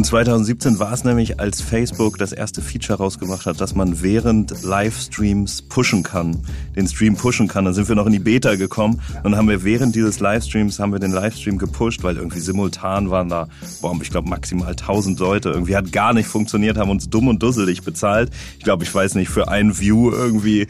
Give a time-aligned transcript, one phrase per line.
[0.00, 4.62] Und 2017 war es nämlich, als Facebook das erste Feature rausgemacht hat, dass man während
[4.62, 6.38] Livestreams pushen kann,
[6.74, 7.66] den Stream pushen kann.
[7.66, 10.92] Dann sind wir noch in die Beta gekommen und haben wir während dieses Livestreams haben
[10.92, 13.48] wir den Livestream gepusht, weil irgendwie simultan waren da,
[13.82, 15.50] boah, ich glaube maximal 1000 Leute.
[15.50, 18.30] Irgendwie hat gar nicht funktioniert, haben uns dumm und dusselig bezahlt.
[18.56, 20.66] Ich glaube, ich weiß nicht, für ein View irgendwie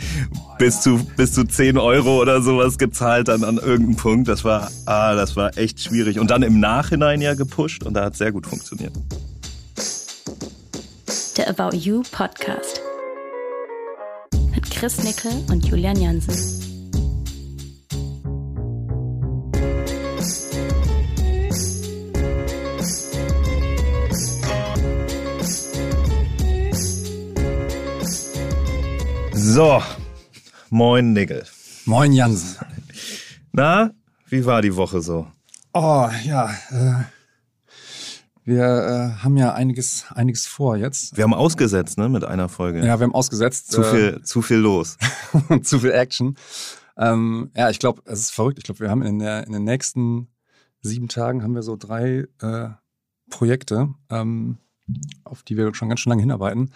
[0.59, 4.27] bis zu bis zu 10 Euro oder sowas gezahlt dann an irgendeinem Punkt.
[4.27, 6.19] Das war, ah, das war echt schwierig.
[6.19, 8.93] Und dann im Nachhinein ja gepusht und da hat sehr gut funktioniert
[11.41, 12.83] der About You Podcast.
[14.55, 16.35] Mit Chris Nickel und Julian Jansen.
[29.33, 29.83] So,
[30.69, 31.47] moin Nickel.
[31.87, 32.59] Moin Jansen.
[33.53, 33.91] Na,
[34.29, 35.27] wie war die Woche so?
[35.73, 37.05] Oh, ja, äh,
[38.51, 41.17] wir äh, haben ja einiges, einiges vor jetzt.
[41.17, 42.81] Wir haben ausgesetzt, ne, mit einer Folge.
[42.81, 43.71] Ja, wir haben ausgesetzt.
[43.73, 44.99] Zu viel, äh, zu viel los.
[45.63, 46.37] zu viel Action.
[46.99, 48.59] Ähm, ja, ich glaube, es ist verrückt.
[48.59, 50.29] Ich glaube, wir haben in, der, in den nächsten
[50.83, 52.69] sieben Tagen haben wir so drei äh,
[53.31, 54.59] Projekte, ähm,
[55.25, 56.73] auf die wir schon ganz schön lange hinarbeiten.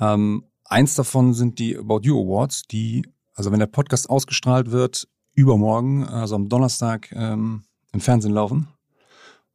[0.00, 5.08] Ähm, eins davon sind die About You Awards, die, also wenn der Podcast ausgestrahlt wird,
[5.34, 8.68] übermorgen, also am Donnerstag, ähm, im Fernsehen laufen.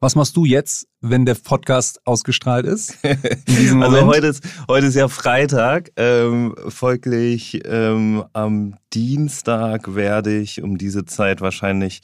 [0.01, 2.97] Was machst du jetzt, wenn der Podcast ausgestrahlt ist?
[3.81, 5.91] also heute ist, heute ist ja Freitag.
[5.97, 11.99] Ähm, folglich ähm, am Dienstag werde ich um diese Zeit wahrscheinlich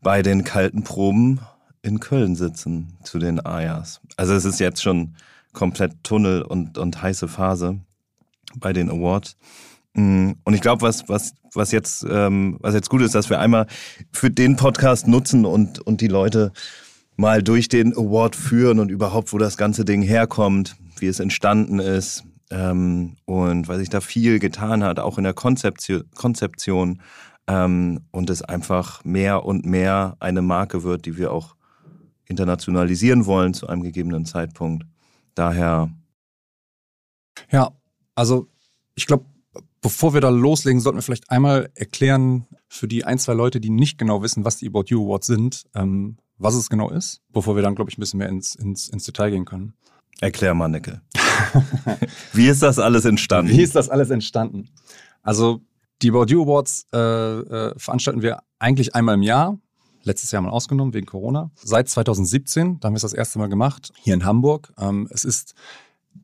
[0.00, 1.40] bei den kalten Proben
[1.82, 4.00] in Köln sitzen zu den Ayas.
[4.16, 5.16] Also es ist jetzt schon
[5.52, 7.80] komplett Tunnel und, und heiße Phase
[8.54, 9.36] bei den Awards.
[9.94, 13.40] Mm, und ich glaube, was, was, was, jetzt, ähm, was jetzt gut ist, dass wir
[13.40, 13.66] einmal
[14.12, 16.52] für den Podcast nutzen und, und die Leute
[17.16, 21.78] mal durch den Award führen und überhaupt, wo das ganze Ding herkommt, wie es entstanden
[21.78, 27.00] ist ähm, und weil sich da viel getan hat, auch in der Konzeption, Konzeption
[27.46, 31.56] ähm, und es einfach mehr und mehr eine Marke wird, die wir auch
[32.26, 34.86] internationalisieren wollen zu einem gegebenen Zeitpunkt.
[35.34, 35.90] Daher.
[37.50, 37.72] Ja,
[38.14, 38.48] also
[38.94, 39.26] ich glaube,
[39.80, 43.70] bevor wir da loslegen, sollten wir vielleicht einmal erklären für die ein, zwei Leute, die
[43.70, 47.56] nicht genau wissen, was die About You Awards sind, ähm, was es genau ist, bevor
[47.56, 49.74] wir dann, glaube ich, ein bisschen mehr ins, ins, ins Detail gehen können.
[50.20, 51.00] Erklär mal, Nickel.
[52.32, 53.50] Wie ist das alles entstanden?
[53.50, 54.70] Wie ist das alles entstanden?
[55.22, 55.60] Also
[56.02, 59.58] die You Awards äh, äh, veranstalten wir eigentlich einmal im Jahr.
[60.02, 61.50] Letztes Jahr mal ausgenommen wegen Corona.
[61.54, 64.72] Seit 2017, da haben wir es das erste Mal gemacht, hier in Hamburg.
[64.78, 65.54] Ähm, es ist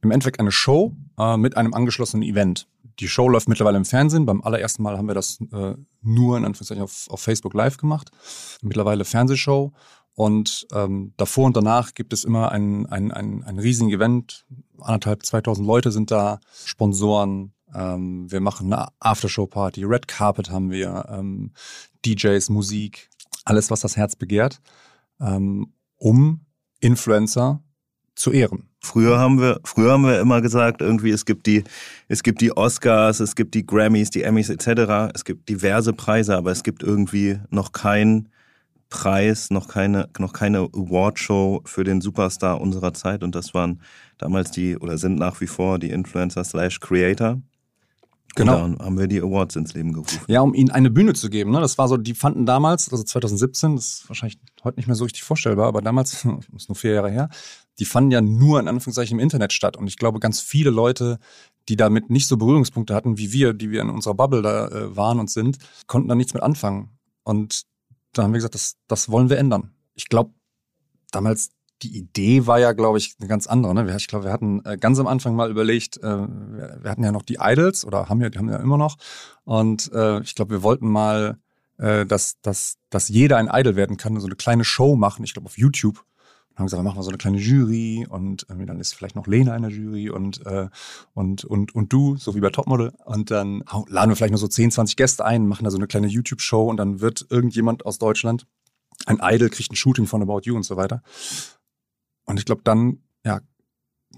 [0.02, 2.68] im Endeffekt eine Show äh, mit einem angeschlossenen Event.
[2.98, 4.26] Die Show läuft mittlerweile im Fernsehen.
[4.26, 8.10] Beim allerersten Mal haben wir das äh, nur in Anführungszeichen auf, auf Facebook Live gemacht.
[8.60, 9.72] Mittlerweile Fernsehshow
[10.20, 14.44] und ähm, davor und danach gibt es immer ein, ein, ein, ein riesigen Event.
[14.78, 17.54] Anderthalb, 2000 Leute sind da, Sponsoren.
[17.74, 21.52] Ähm, wir machen eine Aftershow-Party, Red Carpet haben wir, ähm,
[22.04, 23.08] DJs, Musik,
[23.46, 24.60] alles, was das Herz begehrt,
[25.22, 26.44] ähm, um
[26.80, 27.62] Influencer
[28.14, 28.68] zu ehren.
[28.82, 31.64] Früher haben wir, früher haben wir immer gesagt, irgendwie es gibt die,
[32.08, 35.14] es gibt die Oscars, es gibt die Grammys, die Emmys etc.
[35.14, 38.28] Es gibt diverse Preise, aber es gibt irgendwie noch kein
[38.90, 43.22] Preis, noch keine, noch keine Awardshow für den Superstar unserer Zeit.
[43.22, 43.80] Und das waren
[44.18, 47.40] damals die, oder sind nach wie vor die Influencer slash Creator.
[48.36, 48.64] Genau.
[48.64, 50.20] Und dann haben wir die Awards ins Leben gerufen.
[50.28, 51.50] Ja, um ihnen eine Bühne zu geben.
[51.50, 51.60] Ne?
[51.60, 55.04] Das war so, die fanden damals, also 2017, das ist wahrscheinlich heute nicht mehr so
[55.04, 56.24] richtig vorstellbar, aber damals, das
[56.56, 57.28] ist nur vier Jahre her,
[57.78, 59.76] die fanden ja nur in Anführungszeichen im Internet statt.
[59.76, 61.18] Und ich glaube, ganz viele Leute,
[61.68, 64.96] die damit nicht so Berührungspunkte hatten wie wir, die wir in unserer Bubble da äh,
[64.96, 66.90] waren und sind, konnten da nichts mit anfangen.
[67.24, 67.62] Und
[68.12, 69.74] da haben wir gesagt, das, das wollen wir ändern.
[69.94, 70.32] Ich glaube,
[71.10, 71.50] damals
[71.82, 73.74] die Idee war ja, glaube ich, eine ganz andere.
[73.74, 73.96] Ne?
[73.96, 77.22] Ich glaube, wir hatten äh, ganz am Anfang mal überlegt, äh, wir hatten ja noch
[77.22, 78.96] die Idols oder haben ja, die haben ja immer noch.
[79.44, 81.38] Und äh, ich glaube, wir wollten mal,
[81.82, 85.46] dass, dass, dass jeder ein Idol werden kann, so eine kleine Show machen, ich glaube
[85.46, 86.04] auf YouTube.
[86.56, 89.56] Haben gesagt, machen wir so eine kleine Jury und äh, dann ist vielleicht noch Lena
[89.56, 90.68] in der Jury und, äh,
[91.14, 92.92] und, und, und du, so wie bei Topmodel.
[93.04, 95.86] Und dann laden wir vielleicht noch so 10, 20 Gäste ein, machen da so eine
[95.86, 98.46] kleine YouTube-Show und dann wird irgendjemand aus Deutschland,
[99.06, 101.02] ein Idol, kriegt ein Shooting von About You und so weiter.
[102.26, 103.40] Und ich glaube, dann ja,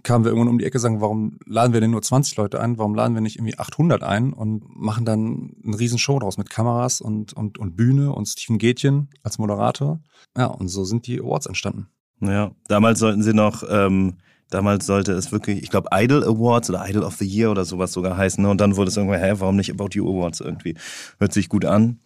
[0.02, 2.78] kamen wir irgendwann um die Ecke sagen, warum laden wir denn nur 20 Leute ein?
[2.78, 6.50] Warum laden wir nicht irgendwie 800 ein und machen dann eine riesen Show draus mit
[6.50, 10.00] Kameras und, und, und Bühne und Steven Gätchen als Moderator?
[10.36, 11.88] Ja, und so sind die Awards entstanden.
[12.22, 14.14] Ja, damals sollten sie noch, ähm,
[14.48, 17.92] damals sollte es wirklich, ich glaube, Idol Awards oder Idol of the Year oder sowas
[17.92, 18.42] sogar heißen.
[18.42, 18.48] Ne?
[18.48, 20.76] Und dann wurde es irgendwann, hä, warum nicht About You Awards irgendwie?
[21.18, 21.98] Hört sich gut an.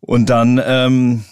[0.00, 1.24] Und dann, ähm,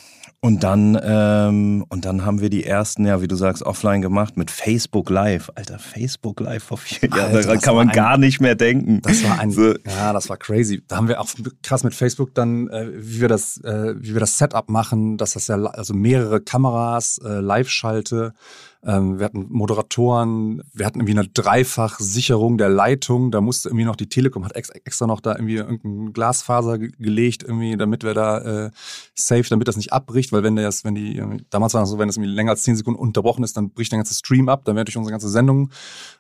[0.45, 4.37] Und dann, ähm, und dann haben wir die ersten, ja, wie du sagst, offline gemacht
[4.37, 5.53] mit Facebook Live.
[5.55, 9.01] Alter, Facebook Live vor vier Jahren, daran kann man ein, gar nicht mehr denken.
[9.03, 9.77] Das war ein, so.
[9.87, 10.83] ja, das war crazy.
[10.89, 11.29] Da haben wir auch
[11.63, 15.35] krass mit Facebook dann, äh, wie wir das, äh, wie wir das Setup machen, dass
[15.35, 18.35] das ja, also mehrere Kameras, äh, Live-Schalte,
[18.85, 23.31] wir hatten Moderatoren, wir hatten irgendwie eine Dreifach-Sicherung der Leitung.
[23.31, 27.77] Da musste irgendwie noch die Telekom hat extra noch da irgendwie irgendein Glasfaser gelegt, irgendwie,
[27.77, 28.71] damit wir da äh,
[29.15, 32.09] safe, damit das nicht abbricht, weil wenn das, wenn die, damals war es so, wenn
[32.09, 34.75] das irgendwie länger als zehn Sekunden unterbrochen ist, dann bricht der ganze Stream ab, dann
[34.75, 35.71] wäre durch unsere ganze Sendung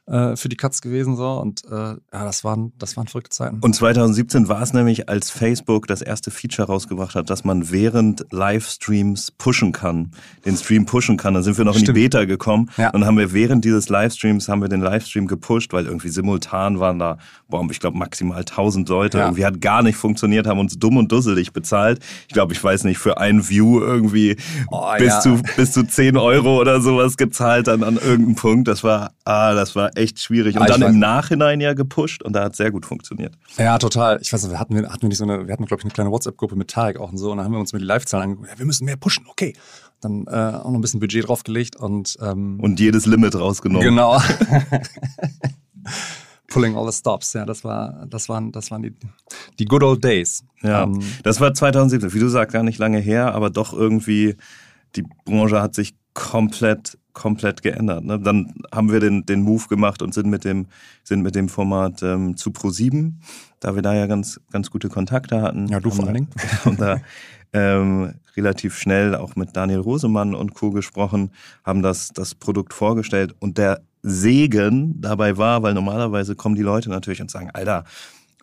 [0.07, 3.59] äh, für die Katz gewesen so und äh, ja, das waren, das waren verrückte Zeiten.
[3.61, 8.25] Und 2017 war es nämlich, als Facebook das erste Feature rausgebracht hat, dass man während
[8.31, 10.13] Livestreams pushen kann,
[10.45, 11.35] den Stream pushen kann.
[11.35, 11.89] Dann sind wir noch Stimmt.
[11.89, 12.71] in die Beta gekommen bekommen.
[12.77, 12.91] Ja.
[12.91, 16.99] Und haben wir während dieses Livestreams haben wir den Livestream gepusht, weil irgendwie simultan waren
[16.99, 17.19] da,
[17.49, 19.19] boah, ich glaube maximal 1000 Leute.
[19.19, 19.25] Ja.
[19.25, 22.01] Irgendwie hat gar nicht funktioniert, haben uns dumm und dusselig bezahlt.
[22.29, 24.37] Ich glaube, ich weiß nicht, für ein View irgendwie
[24.71, 25.21] oh, bis, ja.
[25.21, 28.69] zu, bis zu 10 Euro oder sowas gezahlt dann an irgendeinem Punkt.
[28.69, 30.59] Das war, ah, das war echt schwierig.
[30.59, 33.35] Und dann im Nachhinein ja gepusht und da hat sehr gut funktioniert.
[33.57, 34.19] Ja, total.
[34.21, 35.93] Ich weiß nicht, wir hatten, wir hatten nicht so eine, wir hatten, glaube ich, eine
[35.93, 37.31] kleine WhatsApp-Gruppe mit Tarek auch und so.
[37.31, 38.51] Und dann haben wir uns mit die Live-Zahlen angeguckt.
[38.51, 39.55] Ja, wir müssen mehr pushen, okay
[40.03, 43.87] dann äh, auch noch ein bisschen Budget draufgelegt und ähm, und jedes Limit rausgenommen.
[43.87, 44.21] Genau.
[46.53, 48.95] Pulling all the stops, ja, das war, das waren, das waren die,
[49.59, 50.45] die good old days.
[50.63, 54.37] Ja, ähm, das war 2017, wie du sagst, gar nicht lange her, aber doch irgendwie
[54.95, 58.05] die Branche hat sich komplett, komplett geändert.
[58.05, 58.21] Ne?
[58.21, 60.67] Dann haben wir den, den Move gemacht und sind mit dem,
[61.05, 63.15] sind mit dem Format ähm, zu Pro7,
[63.61, 65.69] da wir da ja ganz, ganz gute Kontakte hatten.
[65.69, 66.31] Ja, du vor allen Dingen.
[66.65, 67.01] Und da
[67.53, 70.71] ähm, relativ schnell auch mit Daniel Rosemann und Co.
[70.71, 71.31] gesprochen,
[71.65, 76.91] haben das, das Produkt vorgestellt und der Segen dabei war, weil normalerweise kommen die Leute
[76.91, 77.85] natürlich und sagen, Alter,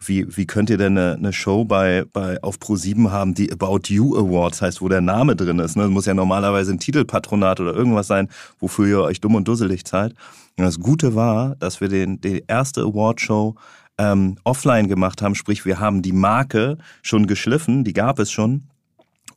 [0.02, 3.82] wie, wie könnt ihr denn eine, eine Show bei, bei auf Pro7 haben, die About
[3.88, 5.76] You Awards heißt, wo der Name drin ist?
[5.76, 5.84] Ne?
[5.84, 8.30] Das muss ja normalerweise ein Titelpatronat oder irgendwas sein,
[8.60, 10.16] wofür ihr euch dumm und dusselig zahlt.
[10.58, 13.56] Und das Gute war, dass wir den, die erste Awardshow
[13.98, 18.68] ähm, offline gemacht haben, sprich wir haben die Marke schon geschliffen, die gab es schon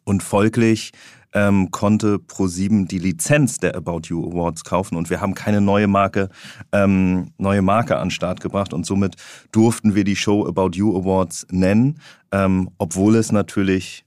[0.05, 0.93] und folglich
[1.35, 5.87] ähm, konnte Pro7 die Lizenz der About You Awards kaufen und wir haben keine neue
[5.87, 6.29] Marke,
[6.73, 9.17] ähm, neue Marke an den Start gebracht und somit
[9.51, 12.01] durften wir die Show About You Awards nennen,
[12.33, 14.05] ähm, obwohl es natürlich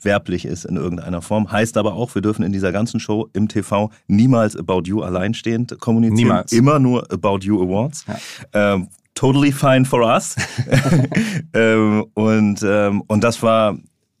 [0.00, 1.50] werblich ist in irgendeiner Form.
[1.50, 5.78] Heißt aber auch, wir dürfen in dieser ganzen Show im TV niemals About You alleinstehend
[5.80, 6.28] kommunizieren.
[6.28, 6.52] Niemals.
[6.52, 8.04] Immer nur About You Awards.
[8.06, 8.74] Ja.
[8.74, 10.36] Ähm, totally fine for us.
[11.52, 13.76] ähm, und, ähm, und das war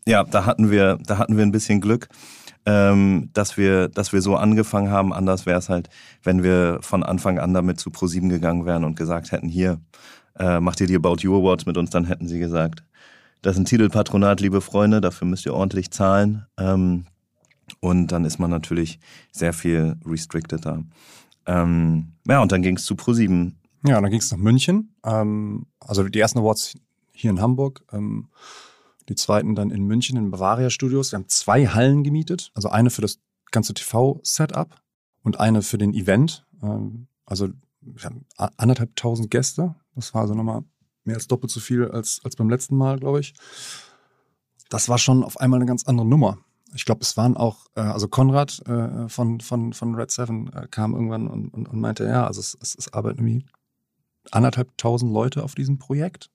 [0.08, 2.08] ja, da hatten wir, da hatten wir ein bisschen Glück,
[2.64, 5.12] ähm, dass wir, dass wir so angefangen haben.
[5.12, 5.90] Anders wäre es halt,
[6.22, 9.80] wenn wir von Anfang an damit zu Pro7 gegangen wären und gesagt hätten, hier,
[10.38, 12.82] äh, macht ihr die About You Awards mit uns, dann hätten sie gesagt,
[13.42, 16.46] das ist ein Titelpatronat, liebe Freunde, dafür müsst ihr ordentlich zahlen.
[16.58, 17.04] Ähm,
[17.80, 18.98] und dann ist man natürlich
[19.30, 20.84] sehr viel restricteder.
[21.44, 23.52] Ähm, ja, und dann ging es zu Pro7.
[23.86, 24.94] Ja, dann ging es nach München.
[25.04, 26.78] Ähm, also die ersten Awards
[27.12, 27.82] hier in Hamburg.
[29.08, 31.12] Ähm, die zweiten dann in München in Bavaria Studios.
[31.12, 33.18] Wir haben zwei Hallen gemietet, also eine für das
[33.50, 34.80] ganze TV-Setup
[35.22, 36.46] und eine für den Event.
[36.62, 37.48] Ähm, also
[37.80, 38.26] wir haben
[38.56, 39.74] anderthalb tausend Gäste.
[39.94, 40.62] Das war also nochmal
[41.04, 43.34] mehr als doppelt so viel als, als beim letzten Mal, glaube ich.
[44.68, 46.38] Das war schon auf einmal eine ganz andere Nummer.
[46.74, 50.68] Ich glaube, es waren auch, äh, also Konrad äh, von, von, von Red Seven äh,
[50.70, 53.46] kam irgendwann und, und, und, meinte, ja, also es, es, es arbeiten irgendwie
[54.30, 56.30] anderthalb tausend Leute auf diesem Projekt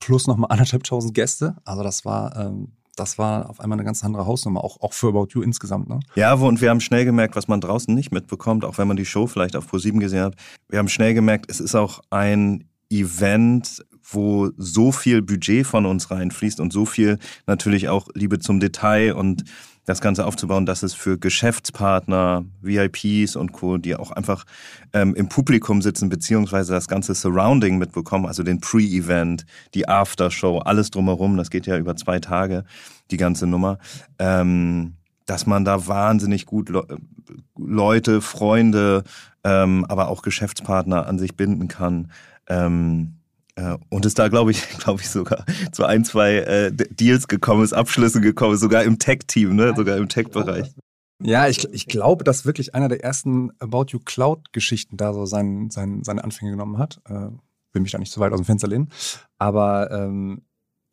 [0.00, 1.56] plus nochmal anderthalbtausend Gäste.
[1.64, 5.08] Also das war, ähm, das war auf einmal eine ganz andere Hausnummer, auch, auch für
[5.08, 5.88] About You insgesamt.
[5.88, 6.00] Ne?
[6.14, 9.06] Ja, und wir haben schnell gemerkt, was man draußen nicht mitbekommt, auch wenn man die
[9.06, 10.34] Show vielleicht auf Pro7 gesehen hat.
[10.68, 16.10] Wir haben schnell gemerkt, es ist auch ein Event, wo so viel Budget von uns
[16.10, 19.44] reinfließt und so viel natürlich auch Liebe zum Detail und
[19.88, 24.44] das Ganze aufzubauen, dass es für Geschäftspartner, VIPs und Co., die auch einfach
[24.92, 30.90] ähm, im Publikum sitzen, beziehungsweise das ganze Surrounding mitbekommen, also den Pre-Event, die Aftershow, alles
[30.90, 32.64] drumherum, das geht ja über zwei Tage,
[33.10, 33.78] die ganze Nummer,
[34.18, 34.92] ähm,
[35.24, 36.86] dass man da wahnsinnig gut Le
[37.56, 39.04] Leute, Freunde,
[39.42, 42.10] ähm, aber auch Geschäftspartner an sich binden kann.
[42.46, 43.17] Ähm, äh,
[43.88, 47.72] und ist da, glaube ich, glaube ich, sogar zu ein, zwei äh, Deals gekommen ist,
[47.72, 49.74] Abschlüsse gekommen ist, sogar im Tech-Team, ne?
[49.76, 50.72] sogar im Tech-Bereich.
[51.20, 55.68] Ja, ich, ich glaube, dass wirklich einer der ersten About You Cloud-Geschichten da so sein,
[55.70, 57.00] sein, seine Anfänge genommen hat.
[57.08, 57.30] Äh,
[57.72, 58.90] will mich da nicht zu weit aus dem Fenster lehnen.
[59.38, 60.42] Aber ähm,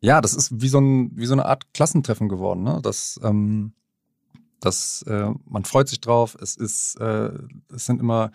[0.00, 2.64] ja, das ist wie so, ein, wie so eine Art Klassentreffen geworden.
[2.64, 2.80] Ne?
[2.82, 3.72] Das, ähm,
[4.60, 6.36] das, äh, man freut sich drauf.
[6.40, 7.30] Es ist, äh,
[7.72, 8.30] es sind immer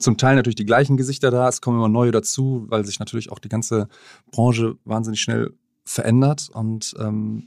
[0.00, 3.30] zum Teil natürlich die gleichen Gesichter da, es kommen immer neue dazu, weil sich natürlich
[3.30, 3.88] auch die ganze
[4.32, 5.52] Branche wahnsinnig schnell
[5.84, 6.48] verändert.
[6.52, 7.44] Und ähm,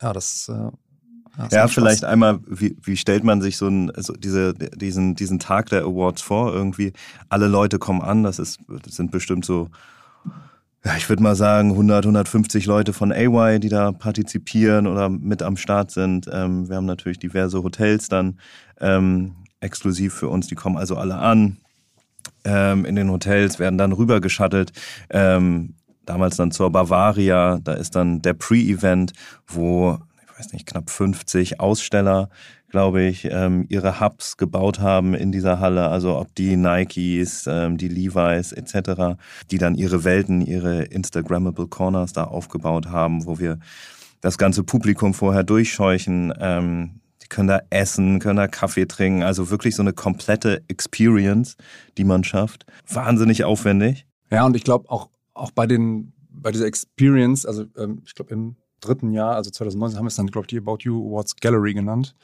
[0.00, 0.70] ja, das äh,
[1.50, 5.70] ja, vielleicht einmal, wie, wie stellt man sich so ein, also diese, diesen, diesen Tag
[5.70, 6.52] der Awards vor?
[6.52, 6.92] Irgendwie,
[7.28, 9.68] alle Leute kommen an, das, ist, das sind bestimmt so,
[10.84, 15.42] ja, ich würde mal sagen, 100, 150 Leute von AY, die da partizipieren oder mit
[15.42, 16.28] am Start sind.
[16.32, 18.38] Ähm, wir haben natürlich diverse Hotels dann
[18.80, 21.58] ähm, exklusiv für uns, die kommen also alle an.
[22.44, 24.72] Ähm, in den Hotels werden dann rübergeschattelt.
[25.10, 25.74] Ähm,
[26.06, 29.12] damals dann zur Bavaria, da ist dann der Pre-Event,
[29.46, 29.98] wo
[30.40, 32.30] weiß nicht, knapp 50 Aussteller,
[32.70, 35.88] glaube ich, ähm, ihre Hubs gebaut haben in dieser Halle.
[35.88, 39.18] Also ob die Nikes, ähm, die Levi's etc.,
[39.50, 43.58] die dann ihre Welten, ihre Instagrammable Corners da aufgebaut haben, wo wir
[44.20, 46.32] das ganze Publikum vorher durchscheuchen.
[46.40, 47.00] Ähm,
[47.30, 49.22] können da essen, können da Kaffee trinken.
[49.22, 51.56] Also wirklich so eine komplette Experience,
[51.96, 52.66] die man schafft.
[52.88, 54.06] Wahnsinnig aufwendig.
[54.30, 58.32] Ja, und ich glaube auch, auch bei den bei dieser Experience, also ähm, ich glaube
[58.32, 61.36] im dritten Jahr, also 2019, haben wir es dann, glaube ich, die About You Awards
[61.36, 62.14] Gallery genannt.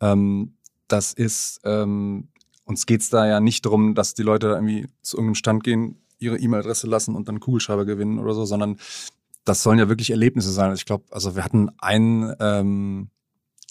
[0.00, 0.54] Ähm,
[0.86, 2.28] das ist, ähm,
[2.64, 5.96] uns geht es da ja nicht darum, dass die Leute irgendwie zu irgendeinem Stand gehen,
[6.18, 8.78] ihre E-Mail-Adresse lassen und dann Kugelschreiber gewinnen oder so, sondern
[9.44, 10.72] das sollen ja wirklich Erlebnisse sein.
[10.74, 13.10] Ich glaube, also wir hatten einen, ähm,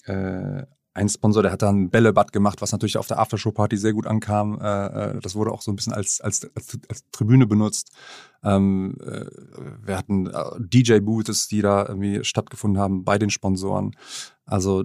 [0.08, 0.66] äh,
[0.98, 4.06] ein Sponsor, der hat da ein Bällebad gemacht, was natürlich auf der Aftershow-Party sehr gut
[4.06, 4.58] ankam.
[4.60, 7.92] Äh, äh, das wurde auch so ein bisschen als, als, als, als Tribüne benutzt.
[8.42, 9.26] Ähm, äh,
[9.84, 13.92] wir hatten äh, DJ-Booths, die da irgendwie stattgefunden haben bei den Sponsoren.
[14.44, 14.84] Also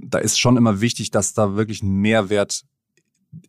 [0.00, 2.64] da ist schon immer wichtig, dass da wirklich ein Mehrwert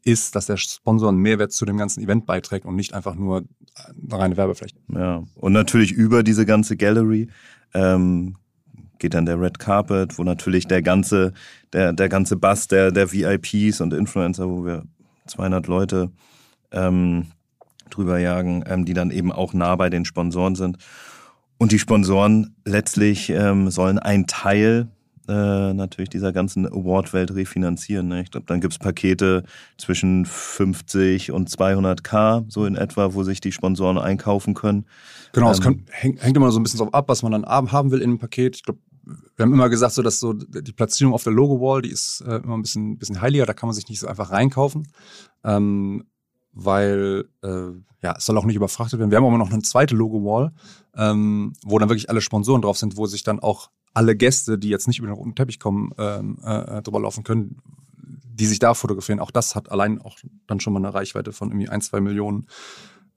[0.04, 3.46] ist, dass der Sponsor einen Mehrwert zu dem ganzen Event beiträgt und nicht einfach nur
[3.76, 4.76] eine reine Werbefläche.
[4.90, 7.30] Ja, und natürlich über diese ganze Gallery
[7.74, 8.36] ähm,
[9.00, 11.34] geht dann der Red Carpet, wo natürlich der ganze,
[11.74, 14.84] der, der ganze Bass der, der VIPs und Influencer, wo wir
[15.28, 16.12] 200 Leute
[16.72, 17.28] ähm,
[17.90, 20.78] drüber jagen, ähm, die dann eben auch nah bei den Sponsoren sind.
[21.58, 24.90] Und die Sponsoren letztlich ähm, sollen einen Teil
[25.28, 28.08] äh, natürlich dieser ganzen Award-Welt refinanzieren.
[28.08, 28.22] Ne?
[28.22, 29.44] Ich glaube, dann gibt's Pakete
[29.78, 34.86] zwischen 50 und 200k, so in etwa, wo sich die Sponsoren einkaufen können.
[35.34, 37.92] Genau, es ähm, hängt, hängt immer so ein bisschen drauf ab, was man dann haben
[37.92, 38.56] will in einem Paket.
[38.56, 38.80] Ich glaube,
[39.36, 42.38] wir haben immer gesagt, so dass so die Platzierung auf der Logo-Wall, die ist äh,
[42.38, 44.88] immer ein bisschen, bisschen heiliger, da kann man sich nicht so einfach reinkaufen.
[45.44, 46.06] Ähm,
[46.56, 49.12] weil äh, ja, es soll auch nicht überfrachtet werden.
[49.12, 50.54] Wir haben aber noch eine zweite Logo-Wall,
[50.96, 54.70] ähm, wo dann wirklich alle Sponsoren drauf sind, wo sich dann auch alle Gäste, die
[54.70, 57.62] jetzt nicht über den roten Teppich kommen, ähm, äh, drüber laufen können,
[57.98, 59.20] die sich da fotografieren.
[59.20, 62.48] Auch das hat allein auch dann schon mal eine Reichweite von irgendwie ein, zwei Millionen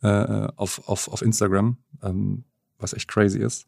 [0.03, 2.45] äh, auf, auf, auf Instagram, ähm,
[2.79, 3.67] was echt crazy ist.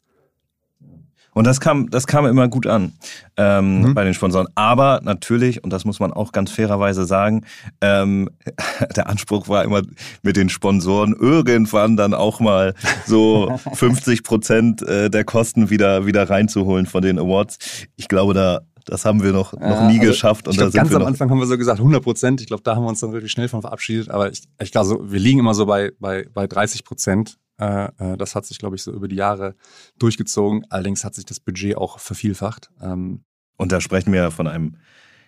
[1.32, 2.92] Und das kam, das kam immer gut an
[3.36, 3.94] ähm, mhm.
[3.94, 4.48] bei den Sponsoren.
[4.54, 7.44] Aber natürlich, und das muss man auch ganz fairerweise sagen,
[7.80, 8.28] ähm,
[8.96, 9.82] der Anspruch war immer
[10.22, 12.74] mit den Sponsoren irgendwann dann auch mal
[13.06, 17.58] so 50 Prozent äh, der Kosten wieder, wieder reinzuholen von den Awards.
[17.96, 20.48] Ich glaube, da das haben wir noch, noch ja, nie also geschafft.
[20.48, 22.40] Und glaub, ganz am Anfang haben wir so gesagt 100 Prozent.
[22.40, 24.10] Ich glaube, da haben wir uns dann wirklich schnell von verabschiedet.
[24.10, 27.36] Aber ich, ich glaube, so, wir liegen immer so bei, bei, bei 30 Prozent.
[27.60, 29.54] Äh, äh, das hat sich, glaube ich, so über die Jahre
[29.98, 30.64] durchgezogen.
[30.70, 32.70] Allerdings hat sich das Budget auch vervielfacht.
[32.80, 33.24] Ähm,
[33.56, 34.76] und da sprechen wir von einem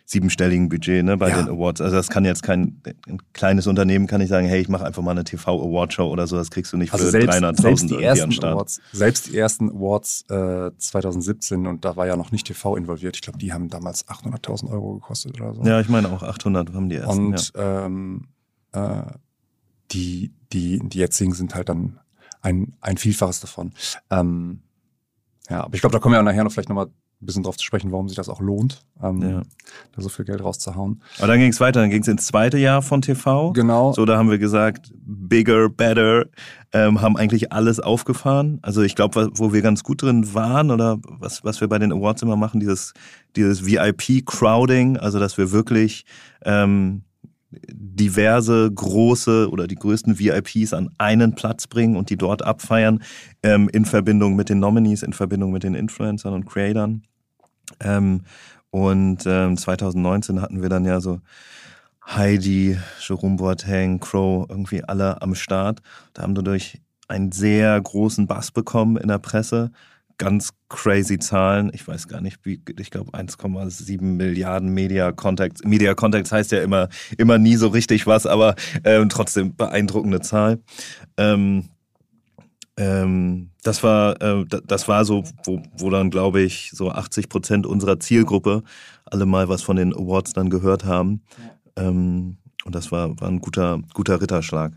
[0.04, 1.42] siebenstelligen Budget ne, bei ja.
[1.42, 1.80] den Awards.
[1.80, 5.02] Also das kann jetzt kein ein kleines Unternehmen kann nicht sagen, hey, ich mache einfach
[5.02, 6.36] mal eine TV Award Show oder so.
[6.36, 10.70] Das kriegst du nicht also für 300.000 die ersten Awards, Selbst die ersten Awards äh,
[10.76, 13.16] 2017 und da war ja noch nicht TV involviert.
[13.16, 15.62] Ich glaube, die haben damals 800.000 Euro gekostet oder so.
[15.62, 17.26] Ja, ich meine auch 800 haben die ersten.
[17.26, 17.86] Und ja.
[17.86, 18.28] ähm,
[18.72, 19.02] äh,
[19.92, 21.98] die die die jetzigen sind halt dann
[22.42, 23.72] ein, ein Vielfaches davon.
[24.11, 24.61] Ähm,
[25.49, 27.56] ja, aber ich glaube, da kommen wir ja nachher noch vielleicht nochmal ein bisschen drauf
[27.56, 29.42] zu sprechen, warum sich das auch lohnt, ähm, ja.
[29.94, 31.00] da so viel Geld rauszuhauen.
[31.18, 33.52] Aber dann ging es weiter, dann ging es ins zweite Jahr von TV.
[33.52, 33.92] Genau.
[33.92, 36.26] So, da haben wir gesagt, bigger, better,
[36.72, 38.58] ähm, haben eigentlich alles aufgefahren.
[38.62, 41.92] Also ich glaube, wo wir ganz gut drin waren oder was, was wir bei den
[41.92, 42.92] Awards immer machen, dieses,
[43.37, 46.04] dieses VIP-Crowding, also dass wir wirklich
[46.44, 47.04] ähm,
[47.68, 53.02] diverse große oder die größten VIPs an einen Platz bringen und die dort abfeiern,
[53.42, 57.02] ähm, in Verbindung mit den Nominees, in Verbindung mit den Influencern und Creatern.
[57.80, 58.23] Ähm,
[58.71, 61.21] und ähm, 2019 hatten wir dann ja so
[62.06, 65.80] Heidi, Jerome Boateng, Crow, irgendwie alle am Start.
[66.14, 69.71] Da haben wir durch einen sehr großen Bass bekommen in der Presse
[70.23, 71.73] ganz crazy Zahlen.
[71.75, 75.64] Ich weiß gar nicht, wie, ich glaube 1,7 Milliarden Media Contacts.
[75.64, 76.88] Media Contacts heißt ja immer,
[77.19, 80.61] immer nie so richtig was, aber ähm, trotzdem beeindruckende Zahl.
[81.17, 81.71] Ähm,
[82.76, 87.67] ähm, das war, äh, das war so, wo, wo dann glaube ich so 80 Prozent
[87.67, 88.62] unserer Zielgruppe
[89.05, 91.23] alle mal was von den Awards dann gehört haben.
[91.75, 94.73] Ähm, und das war, war ein guter, guter Ritterschlag.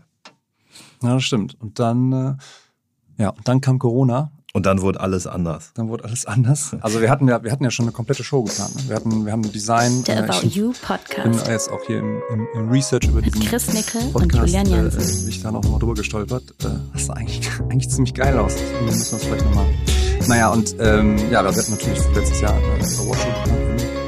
[1.04, 1.56] Ja, das stimmt.
[1.60, 5.72] Und dann, äh, ja, und dann kam Corona Und dann wurde alles anders.
[5.74, 6.74] Dann wurde alles anders.
[6.80, 8.74] Also wir hatten ja, wir hatten ja schon eine komplette Show geplant.
[8.76, 8.82] Ne?
[8.88, 10.02] Wir hatten, wir haben ein Design.
[10.04, 11.44] Der äh, About You Podcast.
[11.44, 14.66] bin jetzt auch hier im, im, im Research über diesen Chris Nickel Podcast, und Julian
[14.66, 15.00] Jansen.
[15.00, 16.42] Äh, bin ich da noch mal drüber gestolpert.
[16.64, 18.54] Äh, das sah eigentlich, eigentlich ziemlich geil aus.
[18.54, 19.66] Deswegen müssen wir es vielleicht nochmal.
[20.26, 23.18] Naja, und ähm, ja, wir hatten natürlich letztes Jahr eine Award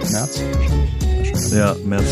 [0.03, 1.53] im März wahrscheinlich.
[1.53, 2.05] Ja, März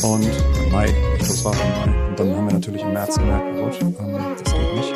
[0.00, 0.30] war Und
[0.70, 2.08] Mai, ich glaube, es war im Mai.
[2.08, 3.94] Und dann haben wir natürlich im März gemerkt, oh Gott, ähm,
[4.42, 4.93] das geht nicht.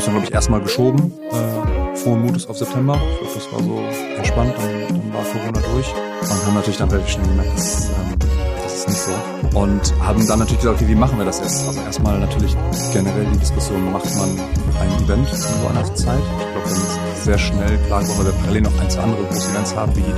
[0.00, 2.98] Es dann, glaube ich, erstmal geschoben, äh, frohen Mutes auf September.
[3.12, 5.92] Ich glaube, das war so entspannt, dann, dann war Corona durch.
[6.22, 8.18] Und haben natürlich dann relativ schnell gemerkt, dass, ähm,
[8.62, 9.58] das ist nicht so.
[9.58, 11.68] Und haben dann natürlich gesagt, okay, wie machen wir das jetzt?
[11.68, 12.56] Also erstmal natürlich
[12.94, 14.30] generell die Diskussion, macht man
[14.80, 16.18] ein Event in so einer Zeit?
[16.18, 19.22] Ich glaube, dann ist sehr schnell klar geworden, weil wir parallel noch ein, zwei andere
[19.24, 20.14] große Events haben, wie die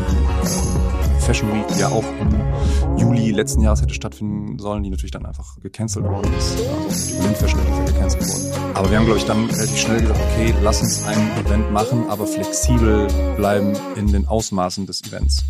[1.23, 5.25] Fashion Week, die ja auch im Juli letzten Jahres hätte stattfinden sollen, die natürlich dann
[5.25, 6.59] einfach gecancelt worden ist.
[6.69, 8.75] Also die Berlin Fashion Week ist gecancelt worden.
[8.75, 12.05] Aber wir haben, glaube ich, dann relativ schnell gesagt, okay, lass uns ein Event machen,
[12.09, 15.45] aber flexibel bleiben in den Ausmaßen des Events.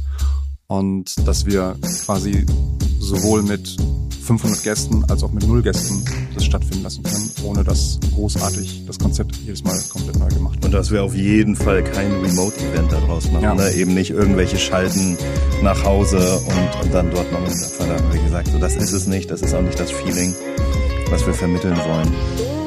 [0.66, 2.46] Und dass wir quasi
[2.98, 3.76] sowohl mit
[4.22, 8.98] 500 Gästen als auch mit null Gästen das stattfinden lassen können, ohne dass großartig das
[8.98, 10.66] Konzept jedes Mal komplett neu gemacht wird.
[10.66, 13.42] Und dass wir auf jeden Fall kein Remote-Event daraus machen.
[13.42, 13.54] Ja.
[13.54, 13.72] Ne?
[13.72, 15.16] Eben nicht irgendwelche Schalten
[15.62, 17.50] nach Hause und, und dann dort machen.
[17.50, 19.30] Verdammt, wie gesagt, so das ist es nicht.
[19.30, 20.34] Das ist auch nicht das Feeling,
[21.10, 22.12] was wir vermitteln wollen,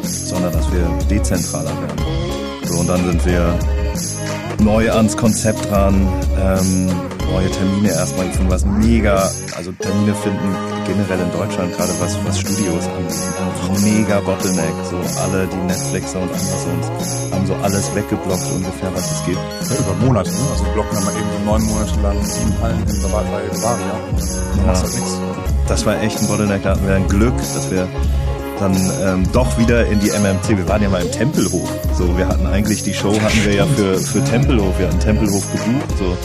[0.03, 2.01] sondern dass wir dezentraler werden.
[2.65, 3.57] So, und dann sind wir
[4.61, 6.07] neu ans Konzept dran,
[6.37, 6.89] ähm,
[7.31, 10.55] neue Termine erstmal gefunden, was mega, also Termine finden
[10.85, 16.29] generell in Deutschland, gerade was, was Studios angeht, mega Bottleneck, so alle, die Netflixer und
[16.29, 16.85] Amazons
[17.31, 19.37] haben so alles weggeblockt ungefähr, was es gibt.
[19.69, 20.37] Ja, über Monate, ne?
[20.51, 23.41] Also wir blocken dann mal eben so neun Monate lang sieben Hallen in Bava- bei
[23.51, 23.95] Bavaria.
[24.65, 24.67] Ja.
[24.79, 25.19] halt nichts.
[25.67, 27.87] Das war echt ein Bottleneck, da hatten wir ein Glück, dass wir
[28.59, 31.67] dann ähm, doch wieder in die MMC, wir waren ja mal im Tempelhof,
[31.97, 35.43] so wir hatten eigentlich die Show hatten wir ja für, für Tempelhof, wir hatten Tempelhof
[35.51, 36.15] gebucht, so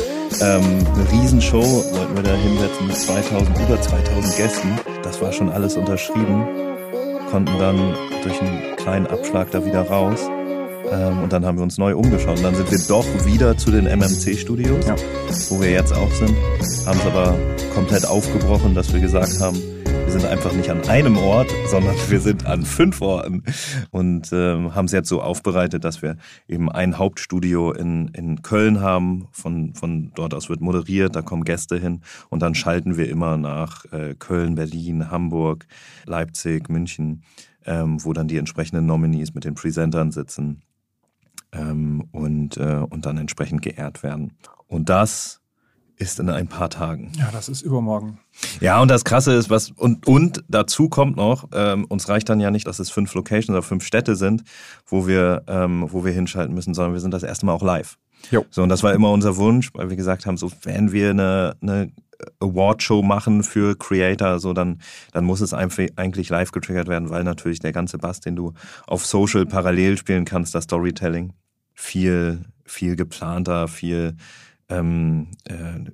[0.41, 0.63] ähm,
[0.95, 4.69] eine Riesenshow wollten wir da hinsetzen mit 2000, über 2000 Gästen,
[5.03, 6.47] das war schon alles unterschrieben,
[7.31, 10.21] konnten dann durch einen kleinen Abschlag da wieder raus.
[10.93, 12.39] Ähm, und dann haben wir uns neu umgeschaut.
[12.39, 14.97] Und dann sind wir doch wieder zu den MMC-Studios, Ja.
[15.49, 16.35] wo wir jetzt auch sind,
[16.87, 17.35] haben es aber
[17.75, 19.61] komplett aufgebrochen, dass wir gesagt haben,
[20.13, 23.45] wir sind einfach nicht an einem Ort, sondern wir sind an fünf Orten
[23.93, 26.17] und ähm, haben es jetzt so aufbereitet, dass wir
[26.49, 29.29] eben ein Hauptstudio in, in Köln haben.
[29.31, 33.37] Von, von dort aus wird moderiert, da kommen Gäste hin und dann schalten wir immer
[33.37, 35.69] nach äh, Köln, Berlin, Hamburg,
[36.07, 37.23] Leipzig, München,
[37.65, 40.63] ähm, wo dann die entsprechenden Nominees mit den Presentern sitzen
[41.53, 44.33] ähm, und, äh, und dann entsprechend geehrt werden.
[44.67, 45.40] Und das
[46.01, 47.13] ist in ein paar Tagen.
[47.19, 48.19] Ja, das ist übermorgen.
[48.61, 52.41] Ja, und das Krasse ist, was, und, und dazu kommt noch, ähm, uns reicht dann
[52.41, 54.43] ja nicht, dass es fünf Locations oder fünf Städte sind,
[54.87, 57.99] wo wir, ähm, wo wir hinschalten müssen, sondern wir sind das erste Mal auch live.
[58.31, 58.47] Jo.
[58.51, 61.57] So, und das war immer unser Wunsch, weil wir gesagt haben, so, wenn wir eine,
[61.61, 61.93] eine
[62.41, 64.81] Awardshow machen für Creator, so, dann,
[65.13, 68.55] dann muss es eigentlich live getriggert werden, weil natürlich der ganze Bass, den du
[68.87, 71.33] auf Social parallel spielen kannst, das Storytelling,
[71.75, 74.17] viel, viel geplanter, viel,
[74.71, 75.91] ähm, äh,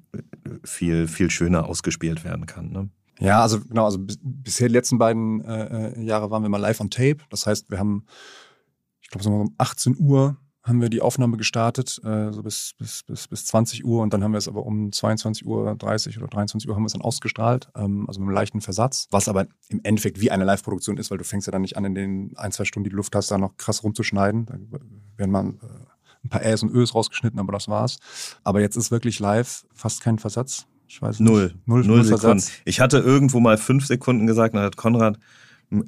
[0.64, 2.70] viel, viel schöner ausgespielt werden kann.
[2.70, 2.88] Ne?
[3.18, 6.58] Ja, also genau, also bis, bisher die letzten beiden äh, äh, Jahre waren wir mal
[6.58, 7.18] live on tape.
[7.30, 8.06] Das heißt, wir haben,
[9.00, 13.04] ich glaube, so um 18 Uhr haben wir die Aufnahme gestartet, äh, so bis, bis,
[13.04, 16.26] bis, bis 20 Uhr und dann haben wir es aber um 22 Uhr 30 oder
[16.26, 19.46] 23 Uhr haben wir es dann ausgestrahlt, ähm, also mit einem leichten Versatz, was aber
[19.68, 22.32] im Endeffekt wie eine Live-Produktion ist, weil du fängst ja dann nicht an, in den
[22.36, 24.46] ein, zwei Stunden, die du Luft hast, da noch krass rumzuschneiden.
[24.46, 24.58] Da
[25.16, 25.95] werden mal äh,
[26.26, 27.98] ein paar Äs und Ös rausgeschnitten, aber das war's.
[28.44, 30.66] Aber jetzt ist wirklich live fast kein Versatz.
[30.88, 31.28] Ich weiß nicht.
[31.28, 31.54] Null.
[31.66, 32.40] Null, Null null Sekunden.
[32.40, 32.52] Versatz.
[32.64, 35.18] Ich hatte irgendwo mal fünf Sekunden gesagt, dann hat Konrad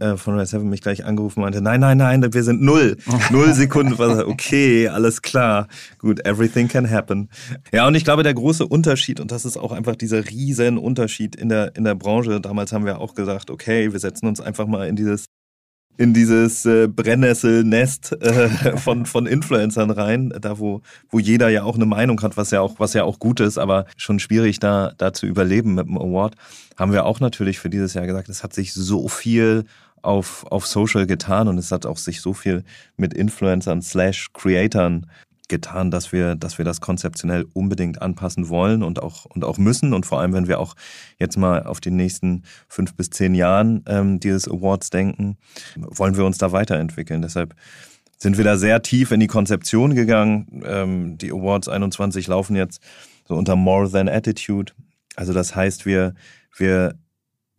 [0.00, 2.96] äh, von Red Seven mich gleich angerufen und meinte, nein, nein, nein, wir sind null.
[3.30, 3.94] Null Sekunden.
[4.00, 5.68] Okay, alles klar.
[5.98, 7.28] Gut, everything can happen.
[7.72, 11.36] Ja, und ich glaube, der große Unterschied, und das ist auch einfach dieser riesen Unterschied
[11.36, 14.66] in der, in der Branche, damals haben wir auch gesagt, okay, wir setzen uns einfach
[14.66, 15.26] mal in dieses
[15.98, 20.80] in dieses äh, Brennnesselnest äh, von, von Influencern rein, da wo,
[21.10, 23.58] wo jeder ja auch eine Meinung hat, was ja auch, was ja auch gut ist,
[23.58, 26.36] aber schon schwierig da, da zu überleben mit dem Award,
[26.76, 29.64] haben wir auch natürlich für dieses Jahr gesagt, es hat sich so viel
[30.00, 32.62] auf, auf Social getan und es hat auch sich so viel
[32.96, 35.06] mit Influencern slash Creatoren
[35.48, 39.92] getan, dass wir, dass wir das konzeptionell unbedingt anpassen wollen und auch, und auch müssen.
[39.94, 40.74] Und vor allem, wenn wir auch
[41.18, 45.38] jetzt mal auf die nächsten fünf bis zehn Jahren ähm, dieses Awards denken,
[45.76, 47.22] wollen wir uns da weiterentwickeln.
[47.22, 47.54] Deshalb
[48.18, 50.62] sind wir da sehr tief in die Konzeption gegangen.
[50.64, 52.82] Ähm, die Awards 21 laufen jetzt
[53.26, 54.72] so unter More Than Attitude.
[55.16, 56.14] Also das heißt, wir,
[56.56, 56.94] wir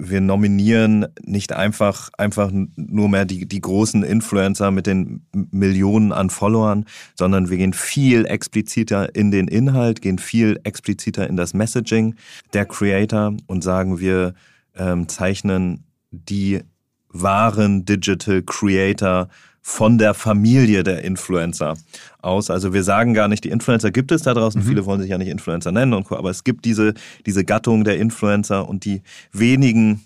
[0.02, 6.30] wir nominieren nicht einfach, einfach nur mehr die, die großen Influencer mit den Millionen an
[6.30, 6.86] Followern,
[7.16, 12.16] sondern wir gehen viel expliziter in den Inhalt, gehen viel expliziter in das Messaging
[12.54, 14.34] der Creator und sagen, wir
[14.78, 16.62] ähm, zeichnen die
[17.10, 19.28] wahren Digital Creator
[19.70, 21.76] von der Familie der Influencer
[22.24, 22.50] aus.
[22.50, 24.62] Also wir sagen gar nicht, die Influencer gibt es da draußen.
[24.62, 24.66] Mhm.
[24.66, 26.16] Viele wollen sich ja nicht Influencer nennen und co.
[26.16, 26.96] Aber es gibt diese,
[27.28, 30.02] diese Gattung der Influencer und die wenigen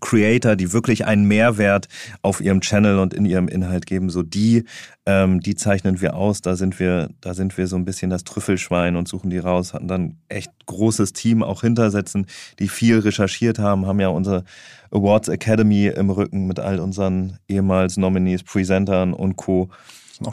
[0.00, 1.88] Creator, die wirklich einen Mehrwert
[2.22, 4.64] auf ihrem Channel und in ihrem Inhalt geben, so die,
[5.06, 6.40] ähm, die zeichnen wir aus.
[6.40, 9.74] Da sind wir, da sind wir so ein bisschen das Trüffelschwein und suchen die raus.
[9.74, 12.26] Hatten dann echt großes Team auch hintersetzen,
[12.58, 14.44] die viel recherchiert haben, haben ja unsere
[14.90, 19.70] Awards Academy im Rücken mit all unseren ehemals Nominees, Presentern und Co.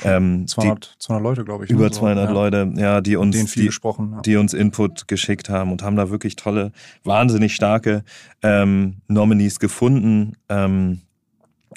[0.04, 1.72] Ähm, 200, 200 Leute, glaube ich.
[1.72, 1.78] Ne?
[1.78, 2.32] Über 200 ja.
[2.32, 4.22] Leute, ja, die uns, die, ja.
[4.22, 6.72] die, uns Input geschickt haben und haben da wirklich tolle,
[7.04, 8.04] wahnsinnig starke
[8.42, 10.34] ähm, Nominees gefunden.
[10.50, 11.02] Ähm,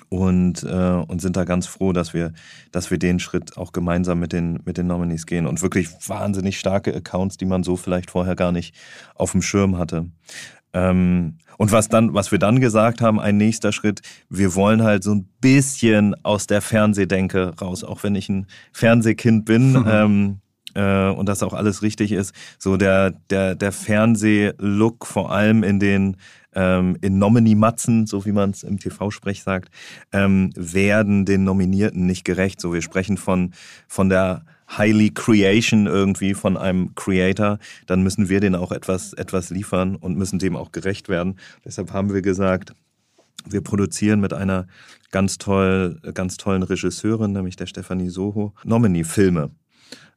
[0.08, 2.32] und, äh, und sind da ganz froh, dass wir,
[2.70, 6.58] dass wir den Schritt auch gemeinsam mit den, mit den Nominees gehen und wirklich wahnsinnig
[6.58, 8.74] starke Accounts, die man so vielleicht vorher gar nicht
[9.14, 10.06] auf dem Schirm hatte.
[10.74, 15.04] Ähm, und was dann, was wir dann gesagt haben, ein nächster Schritt, wir wollen halt
[15.04, 19.72] so ein bisschen aus der Fernsehdenke raus, auch wenn ich ein Fernsehkind bin.
[19.72, 19.86] Mhm.
[19.92, 20.38] Ähm,
[20.74, 25.78] äh, und das auch alles richtig ist, so der, der, der Fernsehlook, vor allem in
[25.78, 26.16] den
[26.54, 29.70] ähm, in Nomini-Matzen, so wie man es im TV-Sprech sagt,
[30.12, 32.60] ähm, werden den Nominierten nicht gerecht.
[32.60, 33.52] So, wir sprechen von,
[33.88, 34.44] von der
[34.76, 40.16] Highly Creation irgendwie von einem Creator, dann müssen wir den auch etwas, etwas liefern und
[40.16, 41.38] müssen dem auch gerecht werden.
[41.64, 42.74] Deshalb haben wir gesagt,
[43.44, 44.66] wir produzieren mit einer
[45.10, 49.50] ganz toll, ganz tollen Regisseurin, nämlich der Stefanie Soho, Nomini-Filme.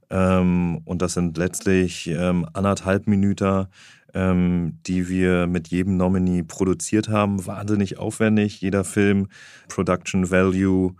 [0.10, 3.68] Ähm, und das sind letztlich ähm, anderthalb Minuten,
[4.14, 7.46] ähm, die wir mit jedem Nominee produziert haben.
[7.46, 8.62] Wahnsinnig aufwendig.
[8.62, 9.28] Jeder Film,
[9.68, 10.96] Production Value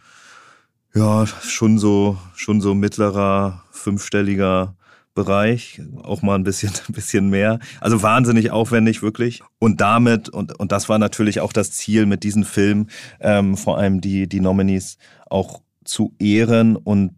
[0.96, 4.76] ja, schon so, schon so mittlerer, fünfstelliger
[5.14, 7.60] Bereich, auch mal ein bisschen, ein bisschen mehr.
[7.82, 9.42] Also wahnsinnig aufwendig, wirklich.
[9.60, 12.88] Und damit, und, und das war natürlich auch das Ziel mit diesem Film,
[13.20, 14.98] ähm, vor allem die, die Nominees
[15.30, 17.14] auch zu ehren und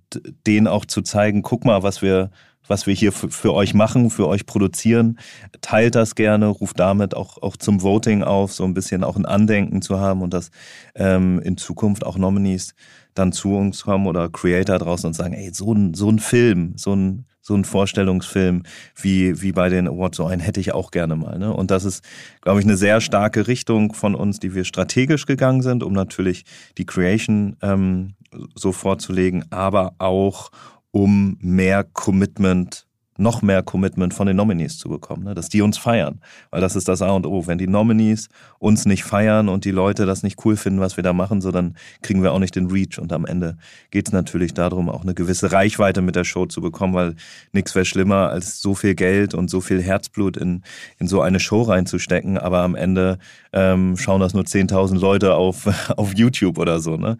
[0.45, 2.31] denen auch zu zeigen, guck mal, was wir,
[2.67, 5.19] was wir hier für, für euch machen, für euch produzieren.
[5.61, 9.25] Teilt das gerne, ruft damit auch, auch zum Voting auf, so ein bisschen auch ein
[9.25, 10.51] Andenken zu haben und dass
[10.95, 12.73] ähm, in Zukunft auch Nominees
[13.17, 16.73] dann zu uns kommen oder Creator draußen und sagen, ey, so ein, so ein Film,
[16.77, 18.63] so ein, so ein Vorstellungsfilm
[18.95, 21.39] wie, wie bei den Awards, so einen hätte ich auch gerne mal.
[21.39, 21.53] Ne?
[21.53, 22.03] Und das ist,
[22.41, 26.43] glaube ich, eine sehr starke Richtung von uns, die wir strategisch gegangen sind, um natürlich
[26.77, 28.15] die Creation ähm,
[28.55, 30.51] so vorzulegen, aber auch
[30.91, 32.86] um mehr Commitment
[33.17, 35.33] noch mehr Commitment von den Nominees zu bekommen, ne?
[35.33, 36.21] dass die uns feiern.
[36.51, 37.47] Weil das ist das A und O.
[37.47, 41.03] Wenn die Nominees uns nicht feiern und die Leute das nicht cool finden, was wir
[41.03, 42.99] da machen, so dann kriegen wir auch nicht den Reach.
[42.99, 43.57] Und am Ende
[43.91, 47.15] geht es natürlich darum, auch eine gewisse Reichweite mit der Show zu bekommen, weil
[47.51, 50.63] nichts wäre schlimmer, als so viel Geld und so viel Herzblut in,
[50.99, 52.37] in so eine Show reinzustecken.
[52.37, 53.17] Aber am Ende
[53.53, 56.97] ähm, schauen das nur 10.000 Leute auf, auf YouTube oder so.
[56.97, 57.17] Ne?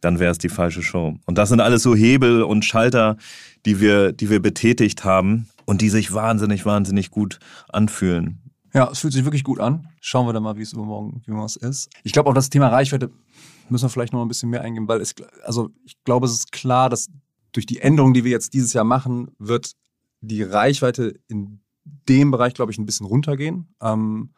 [0.00, 1.16] Dann wäre es die falsche Show.
[1.26, 3.16] Und das sind alles so Hebel und Schalter,
[3.66, 8.40] die wir, die wir betätigt haben und die sich wahnsinnig, wahnsinnig gut anfühlen.
[8.74, 9.88] Ja, es fühlt sich wirklich gut an.
[10.00, 11.90] Schauen wir dann mal, wie es übermorgen, wie es ist.
[12.04, 13.10] Ich glaube auch das Thema Reichweite
[13.68, 16.52] müssen wir vielleicht noch ein bisschen mehr eingehen, weil es, also ich glaube, es ist
[16.52, 17.08] klar, dass
[17.52, 19.72] durch die Änderungen, die wir jetzt dieses Jahr machen, wird
[20.20, 21.60] die Reichweite in
[22.08, 24.30] dem Bereich, glaube ich, ein bisschen runtergehen, ähm,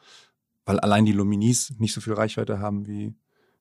[0.64, 3.14] weil allein die Luminis nicht so viel Reichweite haben wie,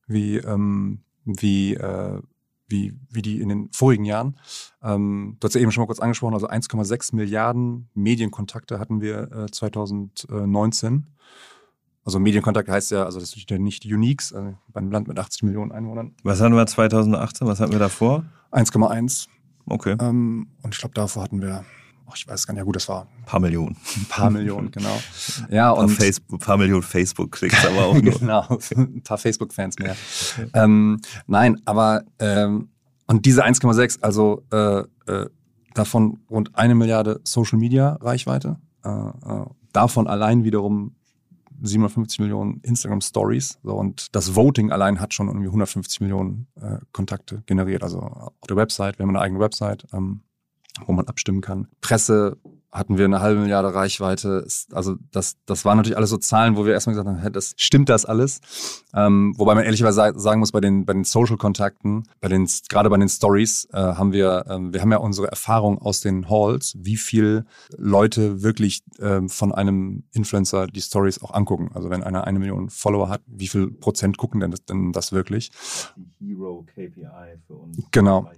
[0.07, 2.21] wie ähm, wie, äh,
[2.67, 4.37] wie, wie die in den vorigen Jahren.
[4.83, 9.31] Ähm, du hast ja eben schon mal kurz angesprochen, also 1,6 Milliarden Medienkontakte hatten wir
[9.31, 11.07] äh, 2019.
[12.05, 15.19] Also Medienkontakt heißt ja, also das ist ja nicht Uniques, also bei einem Land mit
[15.19, 16.15] 80 Millionen Einwohnern.
[16.23, 17.47] Was hatten wir 2018?
[17.47, 18.23] Was hatten wir davor?
[18.51, 19.27] 1,1.
[19.67, 19.95] Okay.
[19.99, 21.65] Ähm, und ich glaube, davor hatten wir
[22.09, 23.77] oh, ich weiß gar nicht, ja gut, das war ein paar Millionen.
[23.95, 24.99] Ein paar Millionen, genau.
[25.49, 28.19] Ja, und ein paar, Facebook, paar Millionen Facebook-Klicks, aber auch nur.
[28.19, 29.95] genau, ein paar Facebook-Fans mehr.
[30.53, 32.69] ähm, nein, aber ähm,
[33.07, 35.29] und diese 1,6, also äh, äh,
[35.73, 40.95] davon rund eine Milliarde Social-Media-Reichweite, äh, äh, davon allein wiederum
[41.61, 43.59] 750 Millionen Instagram Stories.
[43.63, 47.83] So, und das Voting allein hat schon irgendwie 150 Millionen äh, Kontakte generiert.
[47.83, 49.85] Also auf der Website, wir haben eine eigene Website.
[49.93, 50.21] Ähm,
[50.85, 51.67] wo man abstimmen kann.
[51.81, 52.37] Presse
[52.71, 54.45] hatten wir eine halbe Milliarde Reichweite.
[54.71, 57.89] Also das, das waren natürlich alles so Zahlen, wo wir erstmal gesagt haben, das stimmt
[57.89, 58.41] das alles.
[58.93, 62.97] Ähm, wobei man ehrlicherweise sagen muss, bei den, bei den Social-Kontakten, bei den, gerade bei
[62.97, 66.97] den Stories, äh, haben wir, ähm, wir haben ja unsere Erfahrung aus den Halls, wie
[66.97, 71.71] viel Leute wirklich ähm, von einem Influencer die Stories auch angucken.
[71.73, 75.11] Also wenn einer eine Million Follower hat, wie viel Prozent gucken denn das, denn das
[75.11, 75.51] wirklich?
[76.19, 77.77] Die Hero KPI für uns.
[77.91, 78.29] Genau.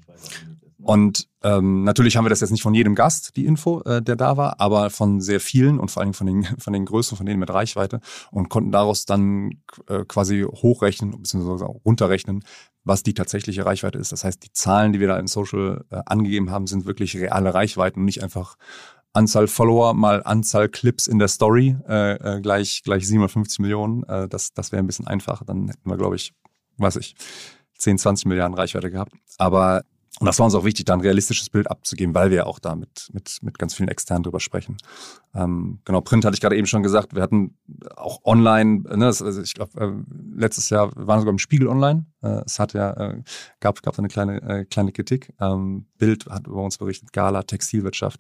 [0.84, 4.16] Und ähm, natürlich haben wir das jetzt nicht von jedem Gast, die Info, äh, der
[4.16, 7.26] da war, aber von sehr vielen und vor allem von den, von den größten, von
[7.26, 8.00] denen mit Reichweite
[8.32, 11.66] und konnten daraus dann äh, quasi hochrechnen bzw.
[11.86, 12.44] runterrechnen,
[12.84, 14.12] was die tatsächliche Reichweite ist.
[14.12, 17.54] Das heißt, die Zahlen, die wir da in Social äh, angegeben haben, sind wirklich reale
[17.54, 18.58] Reichweiten und nicht einfach
[19.14, 24.04] Anzahl Follower mal Anzahl Clips in der Story äh, äh, gleich gleich 750 Millionen.
[24.04, 25.46] Äh, das das wäre ein bisschen einfacher.
[25.46, 26.34] Dann hätten wir, glaube ich,
[26.78, 27.16] weiß ich,
[27.78, 29.14] 10, 20 Milliarden Reichweite gehabt.
[29.38, 29.84] Aber
[30.22, 32.60] und das war uns auch wichtig, da ein realistisches Bild abzugeben, weil wir ja auch
[32.60, 34.78] da mit, mit, mit ganz vielen externen drüber sprechen.
[35.34, 37.16] Ähm, genau, Print hatte ich gerade eben schon gesagt.
[37.16, 37.58] Wir hatten
[37.96, 42.06] auch online, ne, also ich glaube, äh, letztes Jahr waren wir sogar im Spiegel online.
[42.22, 43.24] Äh, es hat ja, äh,
[43.62, 45.34] gab, gab eine kleine, äh, kleine Kritik.
[45.40, 48.20] Ähm, Bild hat über uns berichtet, Gala, Textilwirtschaft.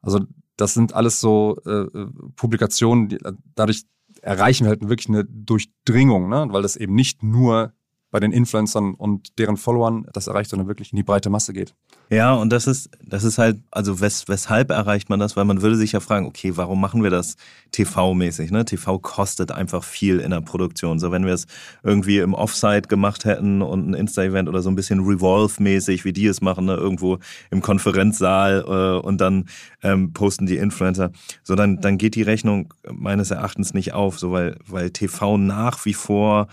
[0.00, 0.20] Also
[0.56, 3.18] das sind alles so äh, äh Publikationen, die,
[3.54, 3.82] dadurch
[4.22, 6.46] erreichen wir halt wirklich eine Durchdringung, ne?
[6.48, 7.74] weil das eben nicht nur
[8.12, 11.74] bei den Influencern und deren Followern das erreicht, sondern wirklich in die breite Masse geht.
[12.10, 15.34] Ja, und das ist, das ist halt, also wes, weshalb erreicht man das?
[15.34, 17.36] Weil man würde sich ja fragen, okay, warum machen wir das
[17.72, 18.50] TV-mäßig?
[18.50, 18.66] Ne?
[18.66, 20.98] TV kostet einfach viel in der Produktion.
[20.98, 21.46] So, wenn wir es
[21.82, 26.26] irgendwie im Offsite gemacht hätten und ein Insta-Event oder so ein bisschen Revolve-mäßig, wie die
[26.26, 26.74] es machen, ne?
[26.74, 27.18] irgendwo
[27.50, 29.46] im Konferenzsaal äh, und dann
[29.82, 34.32] ähm, posten die Influencer, so dann, dann geht die Rechnung meines Erachtens nicht auf, so
[34.32, 36.48] weil, weil TV nach wie vor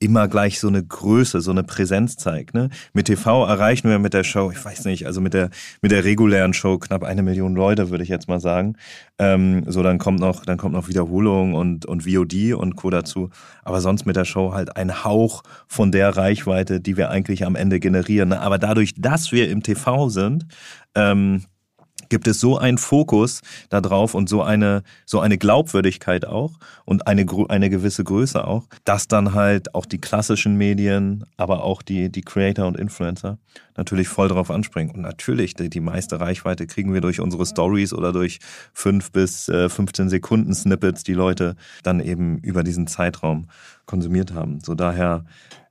[0.00, 2.54] immer gleich so eine Größe, so eine Präsenz zeigt.
[2.54, 2.70] Ne?
[2.92, 5.50] Mit TV erreichen wir mit der Show, ich weiß nicht, also mit der
[5.82, 8.76] mit der regulären Show knapp eine Million Leute, würde ich jetzt mal sagen.
[9.18, 13.30] Ähm, so dann kommt noch dann kommt noch Wiederholung und und VOD und Co dazu.
[13.64, 17.56] Aber sonst mit der Show halt ein Hauch von der Reichweite, die wir eigentlich am
[17.56, 18.30] Ende generieren.
[18.30, 18.40] Ne?
[18.40, 20.46] Aber dadurch, dass wir im TV sind,
[20.94, 21.44] ähm,
[22.08, 27.26] gibt es so einen Fokus darauf und so eine, so eine Glaubwürdigkeit auch und eine,
[27.48, 32.22] eine gewisse Größe auch, dass dann halt auch die klassischen Medien, aber auch die, die
[32.22, 33.38] Creator und Influencer
[33.76, 34.94] natürlich voll drauf anspringen.
[34.94, 38.40] Und natürlich, die, die meiste Reichweite kriegen wir durch unsere Stories oder durch
[38.74, 43.48] fünf bis äh, 15 Sekunden Snippets, die Leute dann eben über diesen Zeitraum
[43.86, 44.60] konsumiert haben.
[44.60, 45.24] So daher.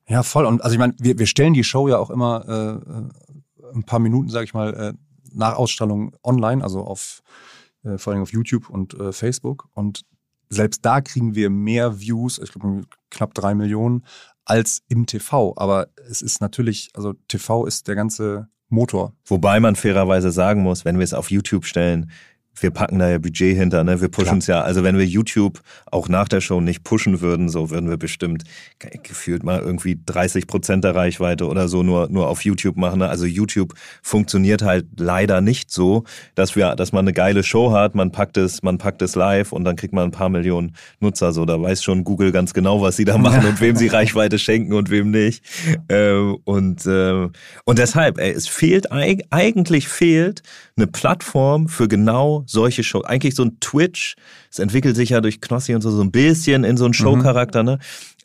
[0.08, 0.46] Ja, voll.
[0.46, 3.10] Und also ich meine, wir, wir stellen die Show ja auch immer äh, äh
[3.76, 4.94] ein paar Minuten, sage ich mal, äh,
[5.38, 7.22] nach Ausstrahlung online, also auf
[7.84, 9.70] äh, vor allem auf YouTube und äh, Facebook.
[9.74, 10.04] Und
[10.50, 14.06] selbst da kriegen wir mehr Views, ich glaube knapp drei Millionen,
[14.46, 15.54] als im TV.
[15.58, 19.14] Aber es ist natürlich, also TV ist der ganze Motor.
[19.26, 22.12] Wobei man fairerweise sagen muss, wenn wir es auf YouTube stellen,
[22.60, 24.02] wir packen da ja Budget hinter, ne?
[24.02, 24.62] Wir pushen es ja.
[24.62, 28.44] Also wenn wir YouTube auch nach der Show nicht pushen würden, so würden wir bestimmt
[29.04, 33.00] gefühlt mal irgendwie 30 Prozent der Reichweite oder so nur, nur auf YouTube machen.
[33.00, 33.10] Ne?
[33.10, 36.04] Also YouTube funktioniert halt leider nicht so,
[36.36, 39.52] dass wir, dass man eine geile Show hat, man packt es, man packt es live
[39.52, 41.32] und dann kriegt man ein paar Millionen Nutzer.
[41.34, 44.40] So, da weiß schon Google ganz genau, was sie da machen und wem sie Reichweite
[44.40, 45.44] schenken und wem nicht.
[45.90, 47.28] Ähm, und, äh,
[47.66, 50.44] und deshalb, ey, es fehlt, eigentlich fehlt
[50.76, 53.06] eine Plattform für genau solche Shows.
[53.06, 54.16] Eigentlich so ein Twitch,
[54.52, 56.96] es entwickelt sich ja durch Knossi und so, so ein bisschen in so einen mhm.
[56.96, 57.80] Showcharakter, ne?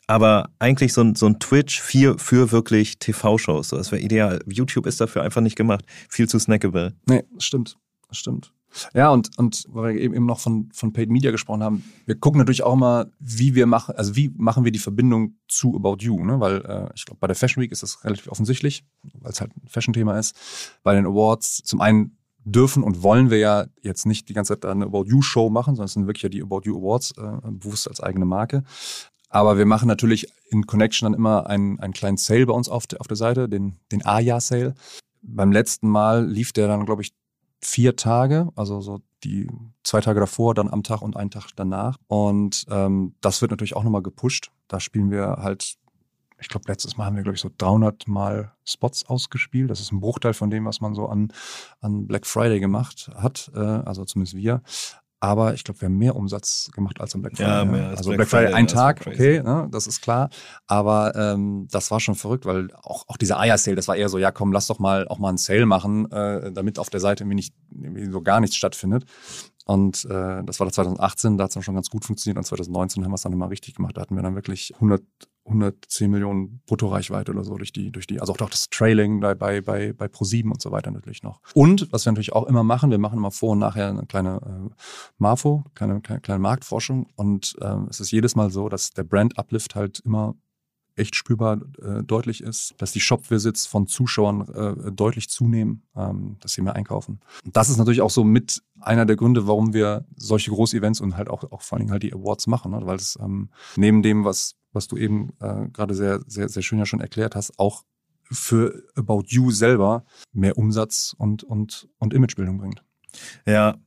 [0.07, 3.69] Aber eigentlich so ein, so ein Twitch für, für wirklich TV-Shows.
[3.69, 4.41] So, das wäre ideal.
[4.45, 5.85] YouTube ist dafür einfach nicht gemacht.
[6.09, 6.93] Viel zu snackable.
[7.07, 7.77] Nee, stimmt.
[8.09, 8.51] Das stimmt.
[8.93, 12.39] Ja, und, und weil wir eben noch von, von Paid Media gesprochen haben, wir gucken
[12.39, 16.23] natürlich auch mal, wie wir machen, also wie machen wir die Verbindung zu About You,
[16.23, 16.39] ne?
[16.39, 18.83] Weil äh, ich glaube, bei der Fashion Week ist das relativ offensichtlich,
[19.19, 20.35] weil es halt ein Fashion-Thema ist.
[20.83, 24.65] Bei den Awards, zum einen dürfen und wollen wir ja jetzt nicht die ganze Zeit
[24.65, 27.49] eine About You Show machen, sondern es sind wirklich ja die About You Awards äh,
[27.51, 28.63] bewusst als eigene Marke.
[29.29, 32.85] Aber wir machen natürlich in Connection dann immer einen, einen kleinen Sale bei uns auf,
[32.85, 34.75] der, auf der Seite, den, den Aya Sale.
[35.21, 37.13] Beim letzten Mal lief der dann, glaube ich,
[37.59, 39.49] vier Tage, also so die
[39.83, 41.97] zwei Tage davor, dann am Tag und einen Tag danach.
[42.07, 44.51] Und ähm, das wird natürlich auch nochmal gepusht.
[44.67, 45.77] Da spielen wir halt
[46.43, 49.71] ich glaube, letztes Mal haben wir, glaube ich, so 300 Mal Spots ausgespielt.
[49.71, 51.31] Das ist ein Bruchteil von dem, was man so an,
[51.79, 54.61] an Black Friday gemacht hat, äh, also zumindest wir.
[55.21, 57.49] Aber ich glaube, wir haben mehr Umsatz gemacht als am Black Friday.
[57.49, 60.29] Ja, mehr als also Black, Black Friday, Friday ein Tag, okay, ne, das ist klar.
[60.67, 64.17] Aber ähm, das war schon verrückt, weil auch, auch dieser Eier-Sale, das war eher so,
[64.17, 67.23] ja komm, lass doch mal auch mal einen Sale machen, äh, damit auf der Seite
[67.23, 69.05] irgendwie nicht irgendwie so gar nichts stattfindet.
[69.65, 72.37] Und äh, das war 2018, da hat es dann schon ganz gut funktioniert.
[72.37, 73.95] Und 2019 haben wir es dann immer richtig gemacht.
[73.97, 75.01] Da hatten wir dann wirklich 100,
[75.45, 79.61] 110 Millionen Bruttoreichweite oder so durch die, durch die, also auch das Trailing bei, bei,
[79.61, 81.41] bei, bei Pro7 und so weiter natürlich noch.
[81.53, 84.41] Und was wir natürlich auch immer machen, wir machen immer vor und nachher eine kleine
[84.41, 84.73] äh,
[85.17, 87.07] Marfo, kleine, kleine, kleine Marktforschung.
[87.15, 90.35] Und äh, es ist jedes Mal so, dass der Brand Uplift halt immer
[90.95, 96.53] echt spürbar äh, deutlich ist, dass die Shop-Visits von Zuschauern äh, deutlich zunehmen, ähm, dass
[96.53, 97.19] sie mehr einkaufen.
[97.43, 101.17] Und das ist natürlich auch so mit einer der Gründe, warum wir solche Groß-Events und
[101.17, 102.81] halt auch, auch vor allen Dingen halt die Awards machen, ne?
[102.83, 106.79] weil es ähm, neben dem, was, was du eben äh, gerade sehr, sehr, sehr schön
[106.79, 107.83] ja schon erklärt hast, auch
[108.31, 112.83] für About You selber mehr Umsatz und, und, und Imagebildung bringt.
[113.45, 113.77] Ja,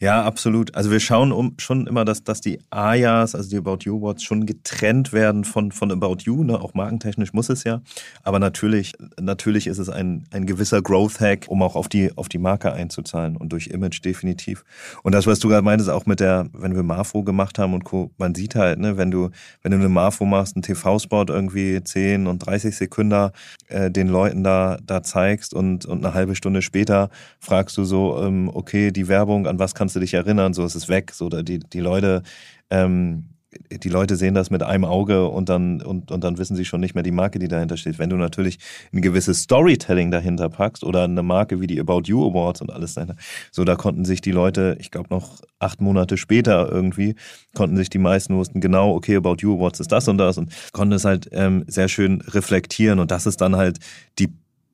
[0.00, 0.74] ja, absolut.
[0.74, 4.22] Also wir schauen um, schon immer, dass, dass die AYAs, also die About You Awards,
[4.22, 6.44] schon getrennt werden von, von About You.
[6.44, 6.58] Ne?
[6.60, 7.82] Auch markentechnisch muss es ja.
[8.22, 12.38] Aber natürlich, natürlich ist es ein, ein gewisser Growth-Hack, um auch auf die, auf die
[12.38, 14.64] Marke einzuzahlen und durch Image definitiv.
[15.02, 17.84] Und das, was du gerade meintest, auch mit der, wenn wir Marfo gemacht haben und
[17.84, 19.30] Co., man sieht halt, ne, wenn du,
[19.62, 23.30] wenn du eine Marfo machst, einen TV-Spot irgendwie 10 und 30 Sekunden
[23.68, 27.10] äh, den Leuten da, da zeigst und, und eine halbe Stunde später
[27.40, 30.64] fragst du so, ähm, okay, die Werbung, an was was kannst du dich erinnern, so
[30.64, 31.10] ist es weg.
[31.12, 32.22] So, die, die Leute,
[32.70, 33.30] ähm,
[33.72, 36.80] die Leute sehen das mit einem Auge und dann, und, und dann wissen sie schon
[36.80, 37.98] nicht mehr die Marke, die dahinter steht.
[37.98, 38.58] Wenn du natürlich
[38.92, 42.94] ein gewisses Storytelling dahinter packst oder eine Marke wie die About You Awards und alles
[42.94, 43.16] dahinter,
[43.50, 47.16] so da konnten sich die Leute, ich glaube noch acht Monate später irgendwie,
[47.54, 50.52] konnten sich die meisten wussten genau, okay, About You Awards ist das und das und
[50.72, 53.80] konnten es halt ähm, sehr schön reflektieren und das ist dann halt
[54.20, 54.28] die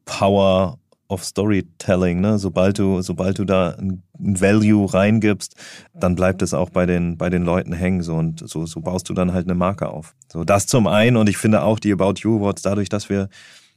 [0.05, 0.79] Power
[1.13, 2.21] of Storytelling.
[2.21, 2.39] Ne?
[2.39, 5.55] Sobald du, sobald du da ein Value reingibst,
[5.95, 8.03] dann bleibt es auch bei den, bei den Leuten hängen.
[8.03, 10.15] So, und so, so baust du dann halt eine Marke auf.
[10.33, 11.17] So, das zum einen.
[11.17, 13.29] Und ich finde auch die About You Awards, dadurch, dass wir,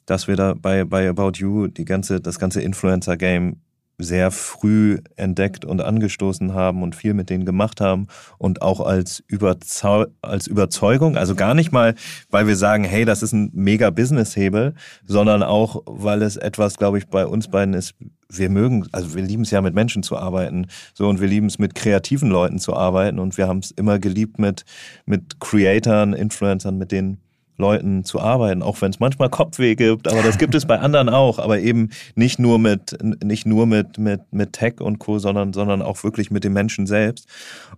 [0.05, 3.57] dass wir da bei, bei About You die ganze, das ganze Influencer-Game
[3.97, 9.23] sehr früh entdeckt und angestoßen haben und viel mit denen gemacht haben und auch als,
[9.27, 11.95] Überzeu als Überzeugung, also gar nicht mal,
[12.29, 14.73] weil wir sagen, hey, das ist ein mega Business-Hebel,
[15.05, 17.95] sondern auch, weil es etwas, glaube ich, bei uns beiden ist,
[18.29, 21.47] wir mögen, also wir lieben es ja mit Menschen zu arbeiten, so und wir lieben
[21.47, 24.65] es mit kreativen Leuten zu arbeiten und wir haben es immer geliebt mit,
[25.05, 27.21] mit Creatoren, Influencern, mit denen
[27.57, 31.09] Leuten zu arbeiten, auch wenn es manchmal Kopfweh gibt, aber das gibt es bei anderen
[31.09, 35.53] auch, aber eben nicht nur mit nicht nur mit mit mit Tech und Co, sondern
[35.53, 37.27] sondern auch wirklich mit den Menschen selbst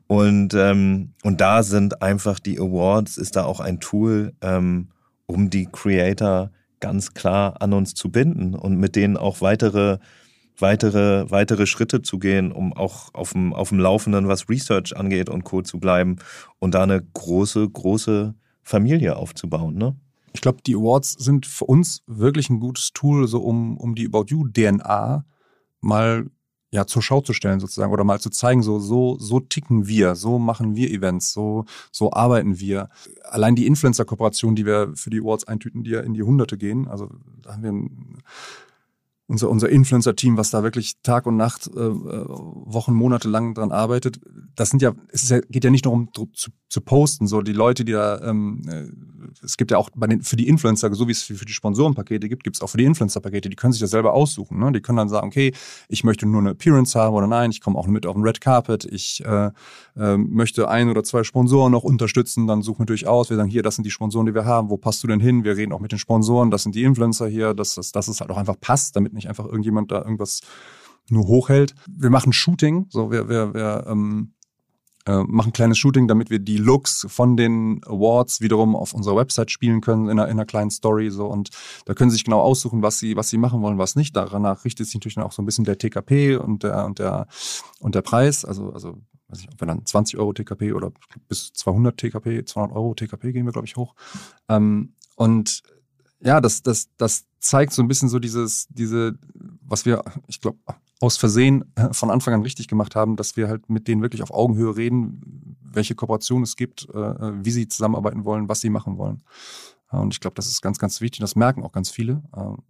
[0.08, 4.90] und ähm, und da sind einfach die Awards ist da auch ein Tool, ähm,
[5.26, 10.00] um die Creator ganz klar an uns zu binden und mit denen auch weitere
[10.60, 15.30] weitere, weitere Schritte zu gehen, um auch auf dem, auf dem Laufenden, was Research angeht
[15.30, 15.62] und Co.
[15.62, 16.18] zu bleiben
[16.60, 18.34] und da eine große, große
[18.68, 19.76] Familie aufzubauen.
[19.76, 19.96] Ne?
[20.34, 24.06] Ich glaube, die Awards sind für uns wirklich ein gutes Tool, so um, um die
[24.06, 25.26] About You DNA
[25.80, 26.30] mal
[26.72, 30.16] ja zur Schau zu stellen sozusagen oder mal zu zeigen, so so so ticken wir,
[30.16, 32.90] so machen wir Events, so so arbeiten wir.
[33.24, 36.90] Allein die Influencer-Kooperation, die wir für die Awards eintüten, die ja in die Hunderte gehen,
[36.90, 37.10] also
[37.42, 38.18] da haben wir ein
[39.28, 43.72] unser, unser Influencer-Team, was da wirklich Tag und Nacht, äh, äh, Wochen, Monate lang dran
[43.72, 44.20] arbeitet,
[44.56, 46.30] das sind ja, es ja, geht ja nicht nur um zu,
[46.70, 48.88] zu posten, so die Leute, die da, ähm, äh,
[49.44, 52.30] es gibt ja auch bei den, für die Influencer, so wie es für die Sponsorenpakete
[52.30, 54.60] gibt, gibt es auch für die Influencer-Pakete, die können sich das selber aussuchen.
[54.60, 54.72] Ne?
[54.72, 55.54] Die können dann sagen, okay,
[55.90, 58.42] ich möchte nur eine Appearance haben oder nein, ich komme auch mit auf den Red
[58.42, 59.52] Carpet, ich äh,
[59.98, 63.50] äh, möchte ein oder zwei Sponsoren noch unterstützen, dann suchen wir natürlich aus, wir sagen,
[63.50, 65.44] hier, das sind die Sponsoren, die wir haben, wo passt du denn hin?
[65.44, 68.22] Wir reden auch mit den Sponsoren, das sind die Influencer hier, dass, dass, dass es
[68.22, 70.42] halt auch einfach passt, damit nicht einfach irgendjemand da irgendwas
[71.10, 71.76] nur hochhält.
[71.88, 74.34] Wir machen Shooting, so wir, wir, wir ähm,
[75.08, 79.52] äh, machen kleines Shooting, damit wir die Looks von den Awards wiederum auf unserer Website
[79.52, 81.50] spielen können in einer, in einer kleinen Story so und
[81.86, 84.16] da können sie sich genau aussuchen, was sie was sie machen wollen, was nicht.
[84.16, 87.28] Danach richtet sich natürlich dann auch so ein bisschen der TKP und der und der
[87.80, 88.44] und der Preis.
[88.44, 88.98] Also also
[89.30, 90.92] weiß ich, ob wir dann 20 Euro TKP oder
[91.28, 93.96] bis 200 TKP, 200 Euro TKP gehen wir glaube ich hoch.
[94.50, 95.64] Ähm, und
[96.20, 99.14] ja, das, das, das zeigt so ein bisschen so dieses, diese,
[99.62, 100.58] was wir, ich glaube,
[101.00, 104.24] aus Versehen äh, von Anfang an richtig gemacht haben, dass wir halt mit denen wirklich
[104.24, 108.70] auf Augenhöhe reden, welche Kooperation es gibt, äh, äh, wie sie zusammenarbeiten wollen, was sie
[108.70, 109.22] machen wollen.
[109.90, 111.22] Und ich glaube, das ist ganz, ganz wichtig.
[111.22, 112.22] Das merken auch ganz viele.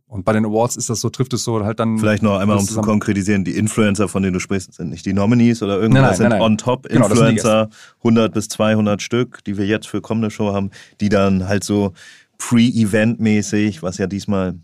[0.06, 1.98] Und bei den Awards ist das so, trifft es so halt dann.
[1.98, 5.14] Vielleicht noch einmal, um zu konkretisieren, die Influencer, von denen du sprichst, sind nicht die
[5.14, 10.30] Nominees oder irgendwas, sind on-top-Influencer, genau, 100 bis 200 Stück, die wir jetzt für kommende
[10.30, 10.70] Show haben,
[11.02, 11.94] die dann halt so
[12.38, 14.60] pre-Event-mäßig, was ja diesmal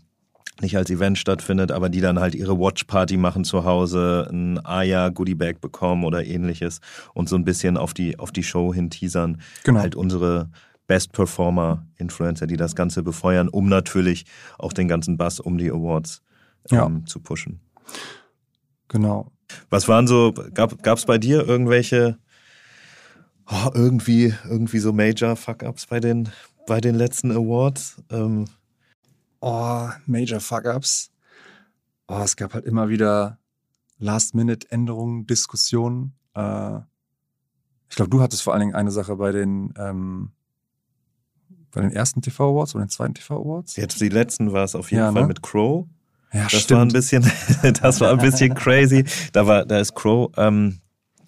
[0.60, 5.60] nicht als Event stattfindet, aber die dann halt ihre Watch-Party machen zu Hause, ein Aya-Goodie-Bag
[5.60, 6.80] bekommen oder ähnliches
[7.12, 9.40] und so ein bisschen auf die, auf die Show hin teasern.
[9.64, 9.80] Genau.
[9.80, 10.50] Halt unsere
[10.86, 14.26] Best-Performer-Influencer, die das Ganze befeuern, um natürlich
[14.58, 16.22] auch den ganzen Bass um die Awards
[16.70, 17.06] ähm, ja.
[17.06, 17.60] zu pushen.
[18.88, 19.32] Genau.
[19.70, 22.18] Was waren so, gab es bei dir irgendwelche,
[23.50, 26.28] oh, irgendwie, irgendwie so Major Fuck-Ups bei den,
[26.66, 28.02] bei den letzten Awards?
[28.10, 28.46] Ähm.
[29.46, 31.10] Oh, Major Fuck-Ups.
[32.08, 33.36] Oh, es gab halt immer wieder
[33.98, 36.14] Last-Minute-Änderungen, Diskussionen.
[36.34, 36.78] Äh,
[37.90, 40.30] ich glaube, du hattest vor allen Dingen eine Sache bei den, ähm,
[41.72, 43.76] bei den ersten TV Awards oder den zweiten TV Awards.
[43.76, 45.28] Jetzt die letzten war es auf jeden Ja, Fall ne?
[45.28, 45.86] mit Crow.
[46.32, 47.22] Ja, Das war ein bisschen,
[47.82, 49.04] das war ein bisschen crazy.
[49.34, 50.80] Da war, da ist Crow, ähm,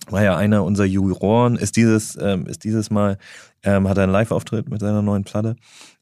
[0.09, 3.19] war ja einer unserer Juroren, ist dieses, ähm, ist dieses Mal,
[3.63, 5.57] ähm, hat er einen Live-Auftritt mit seiner neuen Platte.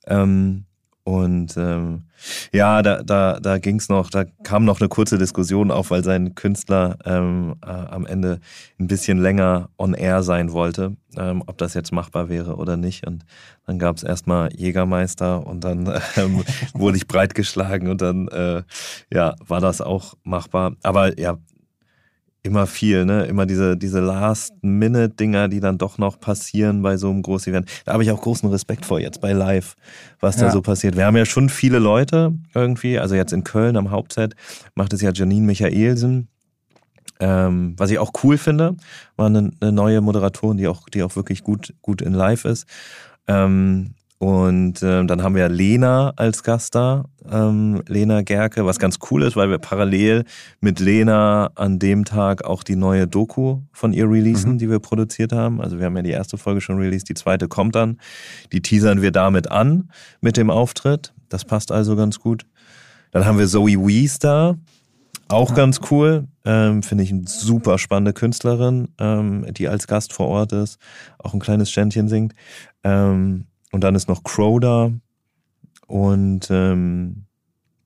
[0.06, 0.66] Ähm,
[1.04, 2.04] und ähm,
[2.50, 6.34] ja, da, da, da ging's noch, da kam noch eine kurze Diskussion auf, weil sein
[6.34, 8.40] Künstler ähm, äh, am Ende
[8.80, 13.06] ein bisschen länger on air sein wollte, ähm, ob das jetzt machbar wäre oder nicht.
[13.06, 13.26] Und
[13.66, 15.86] dann gab's erstmal Jägermeister und dann
[16.16, 16.42] ähm,
[16.72, 18.62] wurde ich breitgeschlagen und dann äh,
[19.12, 20.74] ja, war das auch machbar.
[20.82, 21.36] Aber ja,
[22.44, 23.24] immer viel, ne?
[23.24, 27.68] Immer diese, diese Last-Minute-Dinger, die dann doch noch passieren bei so einem großen Event.
[27.86, 29.74] Da habe ich auch großen Respekt vor jetzt bei Live,
[30.20, 30.52] was da Ja.
[30.52, 30.94] so passiert.
[30.96, 34.36] Wir haben ja schon viele Leute irgendwie, also jetzt in Köln am Hauptset
[34.74, 36.28] macht es ja Janine Michaelsen.
[37.18, 38.76] Ähm, was ich auch cool finde,
[39.16, 42.66] war eine, eine neue Moderatorin, die auch, die auch wirklich gut, gut in Live ist.
[43.26, 48.98] Ähm, und ähm, dann haben wir Lena als Gast da, ähm, Lena Gerke, was ganz
[49.10, 50.24] cool ist, weil wir parallel
[50.62, 54.58] mit Lena an dem Tag auch die neue Doku von ihr releasen, Mhm.
[54.58, 55.60] die wir produziert haben.
[55.60, 57.98] Also wir haben ja die erste Folge schon released, die zweite kommt dann.
[58.50, 59.90] Die teasern wir damit an
[60.22, 61.12] mit dem Auftritt.
[61.28, 62.46] Das passt also ganz gut.
[63.10, 64.54] Dann haben wir Zoe Wees da,
[65.28, 65.54] auch Ja.
[65.56, 66.28] ganz cool.
[66.46, 70.78] Ähm, Finde ich eine super spannende Künstlerin, ähm, die als Gast vor Ort ist,
[71.18, 72.32] auch ein kleines Ständchen singt.
[72.84, 73.44] Ähm,
[73.74, 74.90] und dann ist noch Crow da
[75.88, 77.24] und ähm,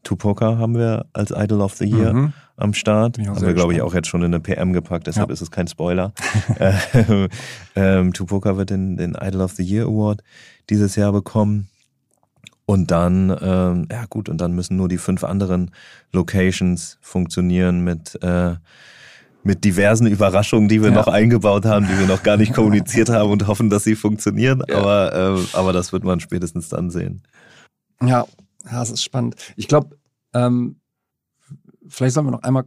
[0.05, 2.32] Tupoka haben wir als Idol of the Year Mhm.
[2.57, 3.18] am Start.
[3.18, 5.32] Haben wir, glaube ich, auch jetzt schon in eine PM gepackt, deshalb Ja.
[5.32, 6.12] ist es kein Spoiler.
[6.59, 7.28] ähm,
[7.74, 10.22] ähm, Tupoka wird den, den Idol of the Year Award
[10.70, 11.68] dieses Jahr bekommen.
[12.66, 15.70] Und dann, ähm, ja gut, und dann müssen nur die fünf anderen
[16.12, 18.57] Locations funktionieren mit, äh,
[19.43, 20.95] mit diversen Überraschungen, die wir Ja.
[20.97, 24.62] noch eingebaut haben, die wir noch gar nicht kommuniziert haben und hoffen, dass sie funktionieren.
[24.68, 24.78] Ja.
[24.78, 27.22] Aber, ähm, aber das wird man spätestens dann sehen.
[28.03, 28.26] Ja,
[28.70, 29.36] es ist spannend.
[29.57, 29.97] Ich glaube,
[30.34, 30.80] ähm,
[31.89, 32.64] vielleicht sollen wir noch einmal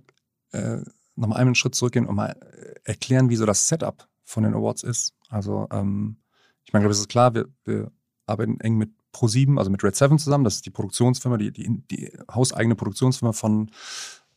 [0.51, 0.77] äh,
[1.15, 4.53] noch mal einen Schritt zurückgehen und mal äh, erklären, wie so das Setup von den
[4.53, 5.13] Awards ist.
[5.29, 6.17] Also, ähm,
[6.65, 7.91] ich meine, glaube, es ist klar, wir, wir
[8.25, 10.43] arbeiten eng mit Pro7, also mit Red Seven zusammen.
[10.43, 13.71] Das ist die Produktionsfirma, die, die, die hauseigene Produktionsfirma von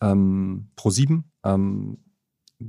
[0.00, 1.22] ähm, Pro7.
[1.44, 1.98] Ähm,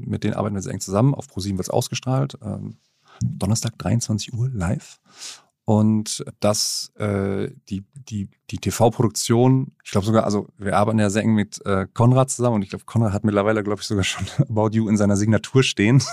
[0.05, 1.13] mit denen arbeiten wir sehr eng zusammen.
[1.13, 2.37] Auf Pro7 wird es ausgestrahlt.
[2.43, 2.77] Ähm,
[3.21, 4.99] Donnerstag 23 Uhr live.
[5.65, 11.23] Und das, äh, die, die, die TV-Produktion, ich glaube sogar, also wir arbeiten ja sehr
[11.23, 14.27] eng mit äh, Konrad zusammen und ich glaube, Konrad hat mittlerweile, glaube ich, sogar schon
[14.49, 16.03] About You in seiner Signatur stehen.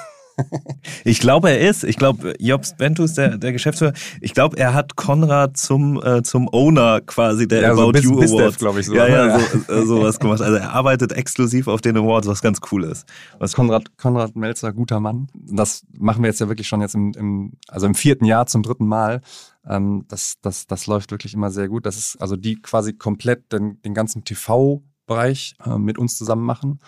[1.05, 1.85] Ich glaube, er ist.
[1.85, 6.49] Ich glaube, Jobs Bentus, der, der Geschäftsführer, ich glaube, er hat Konrad zum, äh, zum
[6.53, 8.59] Owner quasi der Ja, so About Biz- You Bizdev, Awards.
[8.59, 10.41] glaub ich, so, Ja, ja, so, äh, sowas gemacht.
[10.41, 13.07] Also er arbeitet exklusiv auf den Awards, was ganz cool ist.
[13.39, 15.29] Was Konrad, Konrad Melzer, guter Mann.
[15.35, 18.63] Das machen wir jetzt ja wirklich schon jetzt im, im also im vierten Jahr zum
[18.63, 19.21] dritten Mal.
[19.69, 21.87] Ähm, das, das, das läuft wirklich immer sehr gut.
[21.87, 26.81] Das ist also die quasi komplett den, den ganzen TV-Bereich äh, mit uns zusammen machen.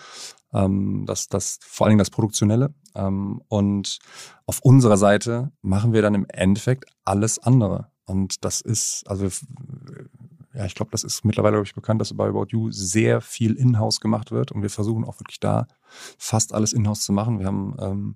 [0.55, 2.73] Ähm, das, das, vor allen Dingen das Produktionelle.
[2.95, 3.99] Ähm, und
[4.45, 7.91] auf unserer Seite machen wir dann im Endeffekt alles andere.
[8.05, 9.27] Und das ist, also
[10.53, 13.53] ja, ich glaube, das ist mittlerweile, glaube ich, bekannt, dass bei About You sehr viel
[13.55, 14.51] in-house gemacht wird.
[14.51, 15.67] Und wir versuchen auch wirklich da
[16.17, 17.39] fast alles in-house zu machen.
[17.39, 18.15] Wir haben ähm,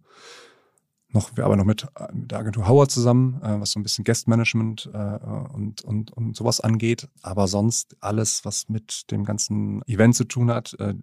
[1.11, 3.83] noch, wir arbeiten noch mit, äh, mit der Agentur Howard zusammen, äh, was so ein
[3.83, 5.17] bisschen Guest-Management äh,
[5.53, 7.09] und, und, und sowas angeht.
[7.21, 10.93] Aber sonst alles, was mit dem ganzen Event zu tun hat, äh,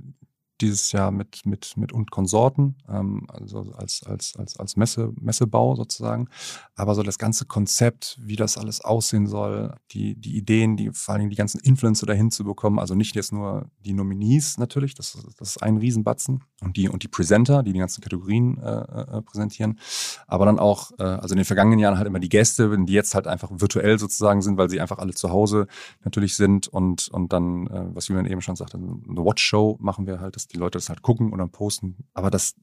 [0.60, 5.76] dieses Jahr mit, mit, mit und Konsorten, ähm, also als, als, als, als Messe, Messebau
[5.76, 6.28] sozusagen.
[6.74, 11.18] Aber so das ganze Konzept, wie das alles aussehen soll, die, die Ideen, die, vor
[11.18, 15.18] Dingen die ganzen Influencer dahin zu bekommen, also nicht jetzt nur die Nominees natürlich, das,
[15.38, 19.22] das ist ein Riesenbatzen und die, und die Presenter, die die ganzen Kategorien äh, äh,
[19.22, 19.78] präsentieren,
[20.26, 23.14] aber dann auch, äh, also in den vergangenen Jahren halt immer die Gäste, die jetzt
[23.14, 25.66] halt einfach virtuell sozusagen sind, weil sie einfach alle zu Hause
[26.04, 30.20] natürlich sind und, und dann, äh, was Julian eben schon sagte, eine Watch-Show machen wir
[30.20, 31.96] halt, dass die Leute das halt gucken und dann posten.
[32.14, 32.54] Aber das,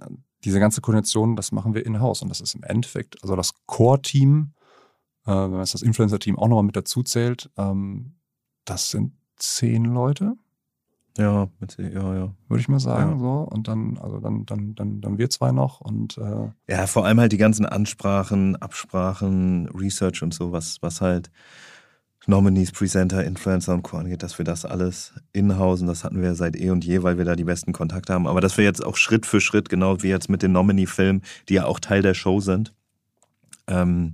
[0.44, 4.54] diese ganze Koordination, das machen wir in-house und das ist im Endeffekt, also das Core-Team,
[5.26, 8.16] äh, wenn man jetzt das Influencer-Team auch nochmal mit dazu zählt, ähm,
[8.66, 10.36] das sind zehn Leute,
[11.18, 12.34] Ja, mit, ja, ja.
[12.48, 13.14] würde ich mal sagen.
[13.14, 13.20] Ja.
[13.20, 13.48] So.
[13.50, 17.20] Und dann, also dann, dann, dann, dann wir zwei noch und äh, Ja, vor allem
[17.20, 21.30] halt die ganzen Ansprachen, Absprachen, Research und so, was, was halt
[22.26, 23.98] Nominees, Presenter, Influencer und Co.
[23.98, 25.88] angeht, dass wir das alles inhausen.
[25.88, 28.28] Das hatten wir seit eh und je, weil wir da die besten Kontakte haben.
[28.28, 31.56] Aber dass wir jetzt auch Schritt für Schritt, genau wie jetzt mit den Nominee-Filmen, die
[31.56, 32.74] ja auch Teil der Show sind,
[33.68, 34.14] ähm,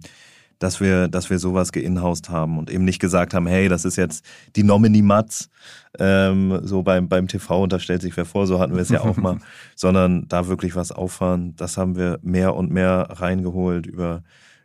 [0.57, 3.95] dass wir, dass wir sowas geinhaust haben und eben nicht gesagt haben, hey, das ist
[3.95, 5.49] jetzt die Nominee Matz,
[5.97, 8.89] ähm, so beim, beim TV und da stellt sich wer vor, so hatten wir es
[8.89, 9.37] ja auch mal,
[9.75, 11.55] sondern da wirklich was auffahren.
[11.55, 14.23] Das haben wir mehr und mehr reingeholt über,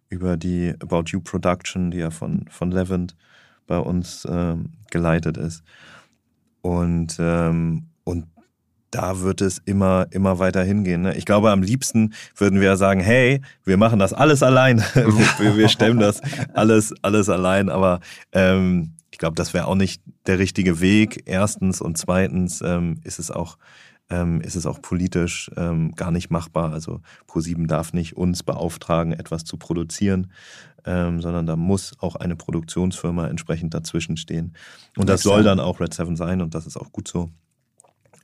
[0.09, 3.15] über die About You Production, die ja von, von Levent
[3.67, 5.63] bei uns ähm, geleitet ist.
[6.63, 8.27] Und, ähm, und
[8.91, 11.03] da wird es immer, immer weiter hingehen.
[11.03, 11.17] Ne?
[11.17, 14.79] Ich glaube, am liebsten würden wir sagen, hey, wir machen das alles allein.
[15.39, 16.21] wir, wir stemmen das
[16.55, 17.71] alles, alles allein.
[17.71, 18.01] Aber
[18.33, 21.23] ähm, ich glaube, das wäre auch nicht der richtige Weg.
[21.27, 23.59] Erstens und zweitens ähm, ist es auch
[24.11, 26.73] ähm, ist es auch politisch ähm, gar nicht machbar.
[26.73, 30.33] Also ProSieben darf nicht uns beauftragen, etwas zu produzieren,
[30.85, 34.55] ähm, sondern da muss auch eine Produktionsfirma entsprechend dazwischen stehen.
[34.97, 37.31] Und das soll dann auch Red Seven sein und das ist auch gut so.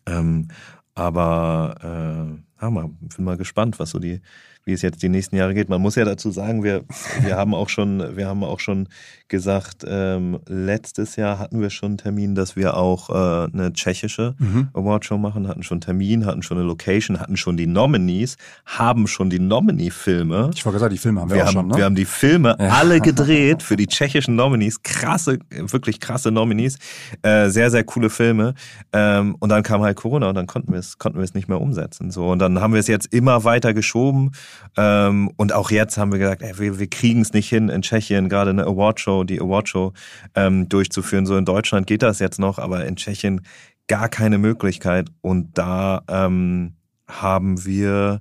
[0.07, 0.49] Ähm,
[0.95, 4.21] aber äh, ja, mal, bin mal gespannt, was so die,
[4.65, 5.69] wie es jetzt die nächsten Jahre geht.
[5.69, 6.85] Man muss ja dazu sagen, wir,
[7.23, 8.89] wir haben auch schon, wir haben auch schon
[9.29, 14.35] gesagt, ähm, letztes Jahr hatten wir schon einen Termin, dass wir auch äh, eine tschechische
[14.39, 14.69] mhm.
[14.75, 18.37] Awardshow machen, hatten schon einen Termin, hatten schon eine Location, hatten schon die Nominees,
[18.67, 20.51] haben schon die Nominee-Filme.
[20.55, 21.77] Ich wollte gesagt, die Filme haben wir, wir auch haben, schon, ne?
[21.77, 22.69] Wir haben die Filme ja.
[22.69, 24.83] alle gedreht für die tschechischen Nominees.
[24.83, 26.79] Krasse, wirklich krasse Nominees.
[27.23, 28.55] Äh, sehr, sehr coole Filme.
[28.93, 31.49] Ähm, und dann kam halt Corona und dann konnten wir es, konnten wir es nicht
[31.49, 32.11] mehr umsetzen.
[32.11, 32.31] So.
[32.31, 34.33] Und dann haben wir es jetzt immer weiter geschoben.
[34.77, 37.83] Ähm, und auch jetzt haben wir gesagt, ey, wir, wir kriegen es nicht hin, in
[37.83, 39.93] Tschechien gerade eine Awardshow, die Awardshow
[40.35, 41.27] ähm, durchzuführen.
[41.27, 43.43] So in Deutschland geht das jetzt noch, aber in Tschechien
[43.89, 45.09] gar keine Möglichkeit.
[45.21, 46.75] Und da ähm,
[47.09, 48.21] haben wir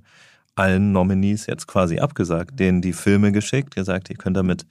[0.56, 4.66] allen Nominees jetzt quasi abgesagt, denen die Filme geschickt, gesagt, ihr könnt damit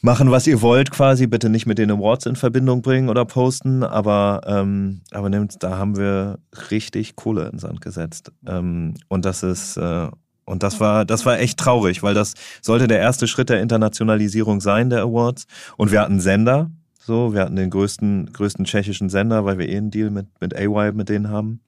[0.00, 1.26] machen, was ihr wollt, quasi.
[1.26, 5.76] Bitte nicht mit den Awards in Verbindung bringen oder posten, aber, ähm, aber nehmt, da
[5.76, 6.38] haben wir
[6.70, 8.32] richtig Kohle in Sand gesetzt.
[8.46, 10.08] Ähm, und das ist, äh,
[10.48, 14.60] und das war, das war echt traurig, weil das sollte der erste Schritt der Internationalisierung
[14.60, 15.46] sein, der Awards.
[15.76, 19.76] Und wir hatten Sender, so, wir hatten den größten, größten tschechischen Sender, weil wir eh
[19.76, 21.60] einen Deal mit, mit AY mit denen haben.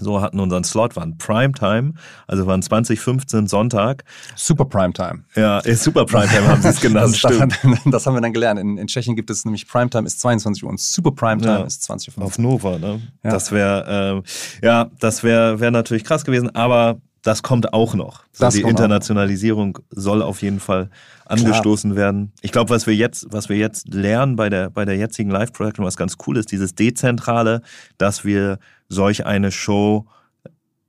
[0.00, 1.94] So hatten unseren Slot, waren Primetime,
[2.28, 4.04] also waren 2015 Sonntag.
[4.36, 5.24] Super Primetime.
[5.34, 7.58] Ja, Super Primetime haben sie es genannt, das, stimmt.
[7.86, 8.60] Das, haben wir dann gelernt.
[8.60, 11.82] In, in, Tschechien gibt es nämlich Primetime ist 22 Uhr und Super Primetime ja, ist
[11.82, 12.24] 20 Uhr.
[12.24, 13.00] Auf Nova, ne?
[13.24, 13.30] Ja.
[13.30, 14.22] Das wäre,
[14.62, 18.24] äh, ja, das wäre wär natürlich krass gewesen, aber das kommt auch noch.
[18.32, 19.82] So die Internationalisierung auch.
[19.90, 20.90] soll auf jeden Fall
[21.26, 22.04] angestoßen Klar.
[22.04, 22.32] werden.
[22.40, 25.84] Ich glaube, was wir jetzt, was wir jetzt lernen bei der, bei der jetzigen Live-Production,
[25.84, 27.62] was ganz cool ist, dieses Dezentrale,
[27.98, 28.58] dass wir
[28.88, 30.06] solch eine Show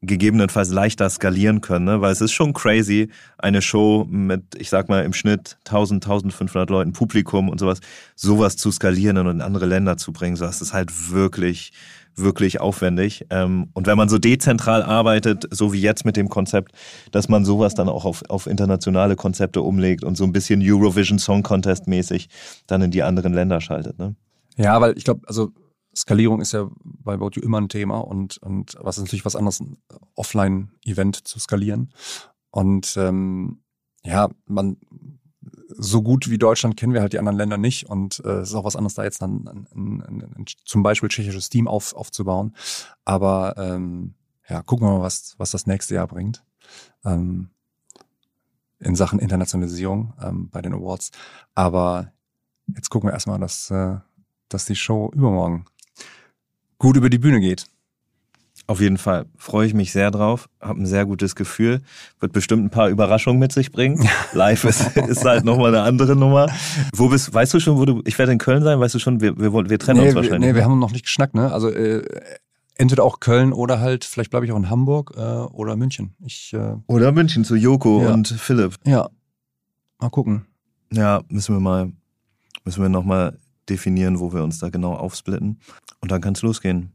[0.02, 2.02] gegebenenfalls leichter skalieren können, ne?
[2.02, 6.70] weil es ist schon crazy, eine Show mit, ich sag mal, im Schnitt 1000, 1500
[6.70, 7.80] Leuten Publikum und sowas,
[8.16, 11.74] sowas zu skalieren und in andere Länder zu bringen, so das ist halt wirklich
[12.22, 13.26] wirklich aufwendig.
[13.30, 16.72] Ähm, und wenn man so dezentral arbeitet, so wie jetzt mit dem Konzept,
[17.12, 21.20] dass man sowas dann auch auf, auf internationale Konzepte umlegt und so ein bisschen Eurovision
[21.20, 22.30] Song Contest mäßig
[22.68, 24.00] dann in die anderen Länder schaltet.
[24.00, 24.16] Ne?
[24.58, 25.52] Ja, weil ich glaube, also
[25.96, 29.36] Skalierung ist ja bei About You immer ein Thema und, und was ist natürlich was
[29.36, 29.78] anderes, ein
[30.16, 31.92] Offline-Event zu skalieren.
[32.52, 33.60] Und ähm,
[34.04, 34.78] ja, man
[35.82, 38.56] so gut wie Deutschland kennen wir halt die anderen Länder nicht und äh, es ist
[38.56, 42.54] auch was anderes, da jetzt dann ein, ein, ein, zum Beispiel tschechisches Team auf, aufzubauen.
[43.06, 44.16] Aber ähm,
[44.50, 46.44] ja, gucken wir mal, was, was das nächste Jahr bringt.
[47.06, 47.50] Ähm,
[48.80, 51.12] in Sachen Internationalisierung ähm, bei den Awards.
[51.56, 52.12] Aber
[52.68, 53.98] jetzt gucken wir erstmal, dass, äh,
[54.50, 55.66] dass die Show übermorgen
[56.78, 57.66] gut über die Bühne geht.
[58.70, 61.82] Auf jeden Fall freue ich mich sehr drauf, habe ein sehr gutes Gefühl,
[62.20, 64.08] wird bestimmt ein paar Überraschungen mit sich bringen.
[64.34, 66.46] Live ist, ist halt nochmal eine andere Nummer.
[66.94, 69.22] Wo bist, weißt du schon, wo du, ich werde in Köln sein, weißt du schon,
[69.22, 70.52] wir, wir, wir trennen nee, uns wahrscheinlich.
[70.52, 71.52] Nee, wir haben noch nicht geschnackt, ne?
[71.52, 72.04] Also äh,
[72.76, 76.14] entweder auch Köln oder halt, vielleicht bleibe ich auch in Hamburg äh, oder München.
[76.24, 78.14] Ich, äh, oder München zu Joko ja.
[78.14, 78.76] und Philipp.
[78.86, 79.10] Ja,
[79.98, 80.46] mal gucken.
[80.94, 81.92] Ja, müssen wir mal,
[82.66, 85.60] müssen wir nochmal definieren, wo wir uns da genau aufsplitten.
[86.02, 86.92] Und dann kann es losgehen.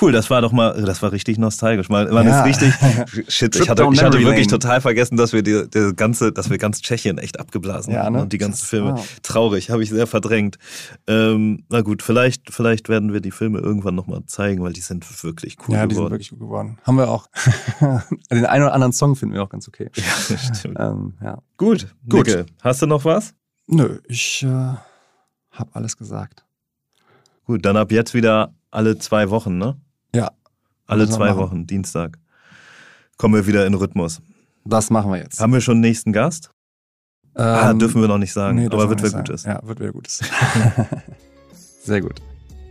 [0.00, 1.88] Cool, das war doch mal, das war richtig nostalgisch.
[1.88, 2.44] Mal, man ja.
[2.44, 6.32] ist richtig, shit, ich hatte, ich hatte wirklich total vergessen, dass wir die, die ganze,
[6.32, 8.22] dass wir ganz Tschechien echt abgeblasen ja, haben ne?
[8.22, 8.94] und die ganzen Filme.
[8.94, 9.02] Ah.
[9.22, 10.58] Traurig, habe ich sehr verdrängt.
[11.06, 15.06] Ähm, na gut, vielleicht, vielleicht werden wir die Filme irgendwann nochmal zeigen, weil die sind
[15.22, 15.84] wirklich cool ja, geworden.
[15.84, 16.78] Ja, die sind wirklich gut geworden.
[16.84, 17.28] Haben wir auch.
[18.30, 19.90] Den einen oder anderen Song finden wir auch ganz okay.
[19.94, 20.78] Ja, stimmt.
[20.78, 21.38] Ähm, ja.
[21.56, 22.26] Gut, gut.
[22.26, 23.34] Nicke, hast du noch was?
[23.66, 26.44] Nö, ich äh, habe alles gesagt.
[27.44, 29.76] Gut, dann ab jetzt wieder alle zwei Wochen, ne?
[30.14, 30.32] Ja.
[30.86, 32.18] Alle zwei Wochen, Dienstag.
[33.16, 34.20] Kommen wir wieder in Rhythmus.
[34.64, 35.40] Das machen wir jetzt.
[35.40, 36.50] Haben wir schon einen nächsten Gast?
[37.34, 39.44] ah, Ähm, dürfen wir noch nicht sagen, nee, aber wird wir wer Gutes.
[39.44, 40.20] Ja, wird wer Gutes.
[41.84, 42.20] Sehr gut.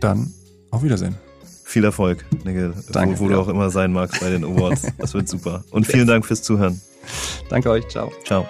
[0.00, 0.32] Dann
[0.70, 1.16] auf Wiedersehen.
[1.64, 4.86] Viel Erfolg, Nigel, Danke, wo, wo du auch immer sein magst bei den Awards.
[4.98, 5.64] Das wird super.
[5.70, 6.80] Und vielen Dank fürs Zuhören.
[7.48, 7.88] Danke euch.
[7.88, 8.12] Ciao.
[8.24, 8.46] Ciao.